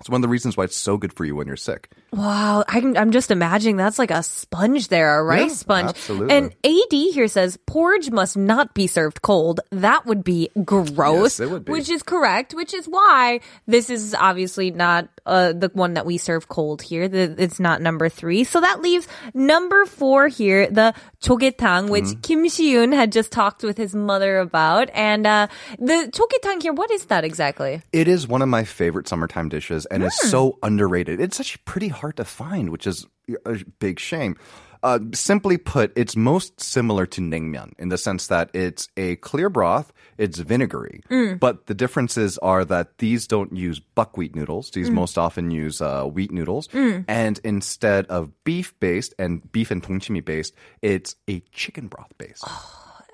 It's 0.00 0.08
one 0.08 0.18
of 0.18 0.22
the 0.22 0.28
reasons 0.28 0.56
why 0.56 0.64
it's 0.64 0.76
so 0.76 0.96
good 0.96 1.12
for 1.12 1.24
you 1.24 1.36
when 1.36 1.46
you're 1.46 1.56
sick. 1.56 1.90
Wow, 2.12 2.64
I 2.66 2.80
can, 2.80 2.96
I'm 2.96 3.10
just 3.12 3.30
imagining 3.30 3.76
that's 3.76 3.98
like 3.98 4.10
a 4.10 4.22
sponge 4.22 4.88
there, 4.88 5.20
a 5.20 5.22
rice 5.22 5.50
Yeah, 5.50 5.54
sponge. 5.54 5.88
absolutely. 5.90 6.34
And 6.36 6.46
AD 6.64 7.12
here 7.14 7.28
says 7.28 7.58
porridge 7.66 8.10
must 8.10 8.36
not 8.36 8.74
be 8.74 8.86
served 8.86 9.22
cold. 9.22 9.60
That 9.70 10.06
would 10.06 10.24
be 10.24 10.48
gross. 10.64 11.38
Yes, 11.38 11.40
it 11.40 11.50
would 11.50 11.64
be. 11.66 11.72
Which 11.72 11.88
is 11.90 12.02
correct, 12.02 12.54
which 12.54 12.74
is 12.74 12.86
why 12.86 13.40
this 13.66 13.90
is 13.90 14.14
obviously 14.18 14.70
not 14.70 15.08
uh, 15.26 15.52
the 15.52 15.70
one 15.74 15.94
that 15.94 16.06
we 16.06 16.16
serve 16.18 16.48
cold 16.48 16.80
here. 16.82 17.06
The, 17.06 17.34
it's 17.38 17.60
not 17.60 17.80
number 17.82 18.08
three. 18.08 18.42
So 18.44 18.60
that 18.60 18.80
leaves 18.80 19.06
number 19.34 19.84
four 19.84 20.28
here, 20.28 20.68
the 20.68 20.94
chogetang, 21.22 21.88
which 21.90 22.00
Mm-hmm. 22.04 22.20
Kim 22.22 22.48
Si-yoon 22.48 22.94
had 22.94 23.12
just 23.12 23.30
talked 23.30 23.62
with 23.62 23.76
his 23.76 23.94
mother 23.94 24.38
about. 24.38 24.88
And 24.94 25.26
uh, 25.26 25.48
the 25.78 26.10
chogetang 26.10 26.62
here, 26.62 26.72
what 26.72 26.90
is 26.90 27.04
that 27.06 27.24
exactly? 27.24 27.82
It 27.92 28.08
is 28.08 28.26
one 28.26 28.40
of 28.42 28.48
my 28.48 28.64
favorite 28.64 29.06
summertime 29.06 29.48
dishes, 29.50 29.86
and 29.90 30.02
it's 30.02 30.20
Hmm. 30.22 30.28
so 30.28 30.58
underrated. 30.62 31.20
It's 31.20 31.40
actually 31.40 31.62
pretty 31.64 31.88
hard 31.88 32.16
to 32.16 32.24
find, 32.24 32.70
which 32.70 32.86
is 32.86 33.06
a 33.46 33.58
big 33.78 33.98
shame. 34.00 34.36
Uh, 34.82 34.98
simply 35.12 35.58
put, 35.58 35.92
it's 35.94 36.16
most 36.16 36.58
similar 36.58 37.04
to 37.04 37.20
naengmyeon 37.20 37.72
in 37.78 37.90
the 37.90 37.98
sense 37.98 38.28
that 38.28 38.48
it's 38.54 38.88
a 38.96 39.16
clear 39.16 39.50
broth, 39.50 39.92
it's 40.16 40.38
vinegary, 40.38 41.02
Hmm. 41.10 41.34
but 41.34 41.66
the 41.66 41.74
differences 41.74 42.38
are 42.38 42.64
that 42.64 42.96
these 42.96 43.26
don't 43.26 43.54
use 43.54 43.78
buckwheat 43.78 44.34
noodles. 44.34 44.70
These 44.70 44.88
Hmm. 44.88 44.94
most 44.94 45.18
often 45.18 45.50
use 45.50 45.82
uh, 45.82 46.04
wheat 46.04 46.30
noodles, 46.32 46.66
and 46.72 47.38
instead 47.44 48.06
of 48.06 48.30
beef 48.44 48.72
based 48.80 49.12
and 49.18 49.52
beef 49.52 49.70
and 49.70 49.82
tongchimi 49.82 50.24
based, 50.24 50.54
it's 50.80 51.14
a 51.28 51.40
chicken 51.52 51.88
broth 51.88 52.12
based. 52.16 52.44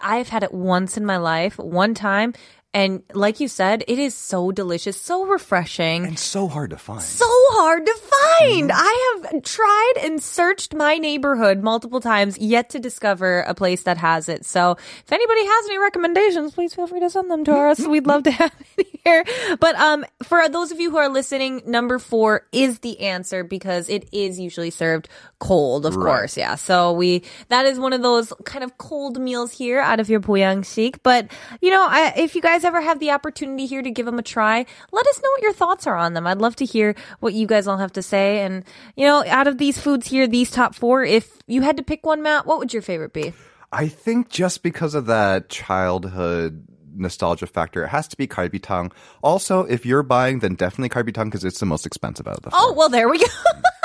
I've 0.01 0.29
had 0.29 0.45
it 0.45 0.55
once 0.55 0.97
in 0.97 1.05
my 1.05 1.17
life, 1.17 1.59
one 1.59 1.95
time. 1.95 2.33
And 2.77 3.03
like 3.15 3.41
you 3.41 3.49
said, 3.49 3.85
it 3.89 3.99
is 3.99 4.15
so 4.15 4.53
delicious, 4.53 5.01
so 5.01 5.25
refreshing. 5.25 6.05
and 6.05 6.19
so 6.19 6.47
hard 6.47 6.71
to 6.71 6.77
find. 6.77 7.01
so 7.01 7.25
hard 7.57 7.87
to 7.87 7.95
find. 7.95 8.71
I 8.71 9.21
have 9.23 9.43
tried 9.43 9.95
and 10.03 10.23
searched 10.23 10.75
my 10.75 10.99
neighborhood 10.99 11.62
multiple 11.62 12.01
times, 12.01 12.37
yet 12.37 12.69
to 12.71 12.79
discover 12.79 13.41
a 13.41 13.55
place 13.55 13.85
that 13.85 13.97
has 13.97 14.29
it. 14.29 14.45
So 14.45 14.73
if 14.73 15.11
anybody 15.11 15.41
has 15.47 15.65
any 15.69 15.79
recommendations, 15.79 16.53
please 16.53 16.75
feel 16.75 16.87
free 16.87 17.01
to 17.01 17.09
send 17.09 17.31
them 17.31 17.45
to 17.45 17.53
us. 17.57 17.81
We'd 17.87 18.07
love 18.07 18.25
to 18.25 18.31
have 18.43 18.53
it 18.77 18.87
here. 19.03 19.25
But 19.59 19.75
um, 19.77 20.05
for 20.25 20.47
those 20.51 20.71
of 20.71 20.79
you 20.79 20.91
who 20.91 20.99
are 20.99 21.09
listening, 21.09 21.62
number 21.65 21.99
four 21.99 22.47
is 22.53 22.81
the 22.81 23.01
answer 23.01 23.43
because 23.43 23.89
it 23.89 24.07
is 24.12 24.39
usually 24.39 24.71
served 24.71 25.09
cold, 25.39 25.87
of 25.87 25.97
Right. 25.97 26.05
course. 26.19 26.37
Yeah. 26.37 26.57
So 26.57 26.93
we 26.93 27.23
that 27.49 27.65
is 27.65 27.79
one 27.79 27.95
of 27.95 28.03
those 28.03 28.35
kind 28.45 28.62
of 28.65 28.77
cold 28.77 29.19
meals 29.19 29.51
here 29.53 29.81
out 29.81 29.99
of 29.99 30.11
your 30.11 30.21
boyangsik. 30.21 30.99
But 31.03 31.29
you 31.62 31.71
know, 31.71 31.87
I, 31.89 32.12
if 32.19 32.35
you 32.35 32.43
guys 32.43 32.65
ever 32.66 32.81
have 32.81 32.98
the 32.98 33.12
opportunity 33.12 33.66
here 33.66 33.83
to 33.83 33.90
give 33.90 34.07
them 34.07 34.18
a 34.18 34.22
try, 34.22 34.66
let 34.92 35.07
us 35.07 35.22
know 35.22 35.31
what 35.31 35.42
your 35.42 35.52
thoughts 35.52 35.87
are 35.87 35.96
on 35.96 36.14
them. 36.14 36.26
I'd 36.26 36.38
love 36.38 36.57
to 36.57 36.64
hear 36.64 36.94
what 37.20 37.35
you 37.35 37.46
guys 37.46 37.66
all 37.66 37.79
have 37.79 37.92
to 37.92 38.02
say. 38.02 38.40
And 38.42 38.64
you 38.96 39.07
know, 39.07 39.24
out 39.26 39.46
of 39.46 39.59
these 39.59 39.81
foods 39.81 40.09
here, 40.09 40.26
these 40.26 40.50
top 40.50 40.74
four, 40.74 41.05
if 41.05 41.38
you 41.46 41.62
had 41.62 41.76
to 41.79 41.83
pick 41.83 42.05
one, 42.05 42.22
Matt, 42.22 42.46
what 42.46 42.59
would 42.59 42.72
your 42.72 42.83
favorite 42.83 43.12
be? 43.12 43.33
I 43.72 43.88
think 43.88 44.29
just 44.29 44.62
because 44.62 44.94
of 44.94 45.07
that 45.07 45.48
childhood 45.48 46.66
nostalgia 46.94 47.46
factor, 47.46 47.85
it 47.85 47.88
has 47.88 48.09
to 48.09 48.16
be 48.16 48.26
kalbitang. 48.26 48.92
Also, 49.22 49.64
if 49.64 49.85
you're 49.85 50.02
buying, 50.02 50.38
then 50.38 50.55
definitely 50.55 50.88
kalbitang 50.88 51.26
because 51.26 51.44
it's 51.44 51.61
the 51.61 51.66
most 51.66 51.87
expensive 51.87 52.26
out 52.26 52.38
of 52.38 52.42
the 52.42 52.50
Oh 52.52 52.74
well, 52.76 52.88
there 52.88 53.09
we 53.09 53.18
go. 53.18 53.26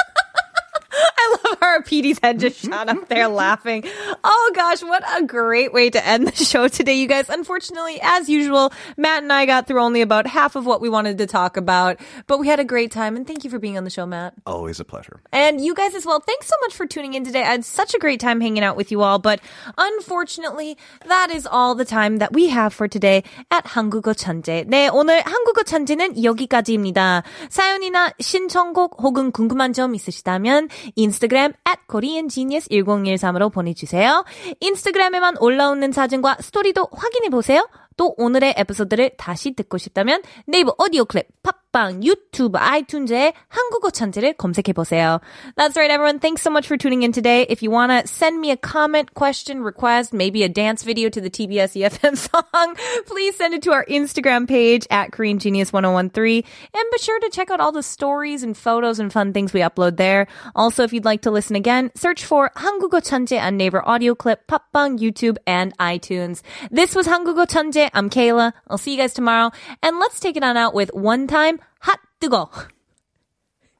I 1.20 1.36
love 1.44 1.58
our 1.62 1.66
Our 1.76 1.82
PD's 1.82 2.18
head 2.22 2.40
just 2.40 2.64
shot 2.64 2.88
up 2.88 3.08
there 3.08 3.28
laughing. 3.28 3.84
Oh 4.24 4.52
gosh, 4.54 4.82
what 4.82 5.04
a 5.20 5.22
great 5.22 5.74
way 5.74 5.90
to 5.90 6.00
end 6.00 6.26
the 6.28 6.44
show 6.44 6.68
today, 6.68 6.94
you 6.94 7.06
guys. 7.06 7.28
Unfortunately, 7.28 8.00
as 8.02 8.30
usual, 8.30 8.72
Matt 8.96 9.22
and 9.22 9.30
I 9.30 9.44
got 9.44 9.66
through 9.66 9.82
only 9.82 10.00
about 10.00 10.26
half 10.26 10.56
of 10.56 10.64
what 10.64 10.80
we 10.80 10.88
wanted 10.88 11.18
to 11.18 11.26
talk 11.26 11.58
about, 11.58 12.00
but 12.26 12.38
we 12.38 12.48
had 12.48 12.60
a 12.60 12.64
great 12.64 12.92
time 12.92 13.14
and 13.14 13.26
thank 13.26 13.44
you 13.44 13.50
for 13.50 13.58
being 13.58 13.76
on 13.76 13.84
the 13.84 13.90
show, 13.90 14.06
Matt. 14.06 14.32
Always 14.46 14.80
a 14.80 14.86
pleasure. 14.86 15.20
And 15.32 15.60
you 15.60 15.74
guys 15.74 15.94
as 15.94 16.06
well. 16.06 16.18
Thanks 16.20 16.46
so 16.46 16.56
much 16.62 16.74
for 16.74 16.86
tuning 16.86 17.12
in 17.12 17.24
today. 17.24 17.42
I 17.42 17.60
had 17.60 17.64
such 17.66 17.92
a 17.92 17.98
great 17.98 18.20
time 18.20 18.40
hanging 18.40 18.64
out 18.64 18.76
with 18.76 18.90
you 18.90 19.02
all, 19.02 19.18
but 19.18 19.40
unfortunately, 19.76 20.78
that 21.06 21.30
is 21.30 21.46
all 21.46 21.74
the 21.74 21.84
time 21.84 22.18
that 22.24 22.32
we 22.32 22.48
have 22.48 22.72
for 22.72 22.88
today 22.88 23.22
at 23.50 23.66
한국어 23.66 24.14
천재. 24.14 24.64
네, 24.66 24.88
오늘 24.88 25.20
한국어 25.20 25.62
천재는 25.62 26.24
여기까지입니다. 26.24 27.22
사연이나 27.50 28.12
신청곡 28.18 29.02
혹은 29.02 29.30
궁금한 29.30 29.74
점 29.74 29.94
있으시다면 29.94 30.70
인 30.94 31.09
스타그램 31.11 31.53
at 31.67 31.81
koreangenius1013으로 31.87 33.51
보내주세요. 33.51 34.23
인스타그램에만 34.59 35.37
올라오는 35.39 35.91
사진과 35.91 36.37
스토리도 36.39 36.87
확인해보세요. 36.91 37.67
또 37.97 38.15
오늘의 38.17 38.55
에피소드를 38.57 39.11
다시 39.17 39.53
듣고 39.53 39.77
싶다면 39.77 40.23
네이버 40.47 40.73
오디오 40.79 41.05
클립, 41.05 41.27
팟빵, 41.70 42.02
유튜브, 42.02 42.58
아이튠즈에 42.58 43.34
한국어 43.48 43.90
천재를 43.90 44.32
검색해보세요. 44.32 45.20
That's 45.56 45.76
right, 45.76 45.90
everyone. 45.90 46.18
Thanks 46.18 46.42
so 46.42 46.50
much 46.50 46.66
for 46.66 46.76
tuning 46.76 47.02
in 47.02 47.12
today. 47.12 47.46
If 47.48 47.62
you 47.62 47.70
want 47.70 47.92
to 47.92 48.08
send 48.10 48.40
me 48.40 48.50
a 48.50 48.56
comment, 48.56 49.14
question, 49.14 49.62
request, 49.62 50.12
maybe 50.12 50.42
a 50.42 50.48
dance 50.48 50.82
video 50.82 51.10
to 51.10 51.20
the 51.20 51.30
TBS 51.30 51.76
EFM 51.76 52.16
song, 52.16 52.76
please 53.06 53.36
send 53.36 53.54
it 53.54 53.62
to 53.62 53.72
our 53.72 53.84
Instagram 53.84 54.48
page 54.48 54.86
at 54.90 55.12
Korean 55.12 55.38
Genius 55.38 55.72
1013. 55.72 56.42
And 56.74 56.84
be 56.90 56.98
sure 56.98 57.20
to 57.20 57.30
check 57.30 57.50
out 57.50 57.60
all 57.60 57.72
the 57.72 57.82
stories 57.82 58.42
and 58.42 58.56
photos 58.56 58.98
and 58.98 59.12
fun 59.12 59.32
things 59.32 59.52
we 59.52 59.60
upload 59.60 59.98
there. 59.98 60.26
Also, 60.54 60.82
if 60.82 60.92
you'd 60.92 61.04
like 61.04 61.22
to 61.22 61.30
listen 61.30 61.56
again, 61.56 61.92
search 61.94 62.24
for 62.24 62.50
한국어 62.56 63.00
천재 63.00 63.38
on 63.40 63.56
Naver 63.56 63.86
audio 63.86 64.14
clip, 64.14 64.48
팟빵, 64.48 64.98
YouTube, 64.98 65.36
and 65.46 65.76
iTunes. 65.78 66.42
This 66.70 66.94
was 66.94 67.06
한국어 67.06 67.46
천재. 67.46 67.90
I'm 67.92 68.08
Kayla. 68.10 68.52
I'll 68.68 68.78
see 68.78 68.92
you 68.92 68.98
guys 68.98 69.12
tomorrow. 69.12 69.52
And 69.82 70.00
let's 70.00 70.18
take 70.18 70.36
it 70.36 70.42
on 70.42 70.56
out 70.56 70.74
with 70.74 70.90
one 70.94 71.26
time 71.26 71.59
hot 71.79 71.99
뜨거. 72.19 72.49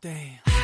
Damn. 0.02 0.61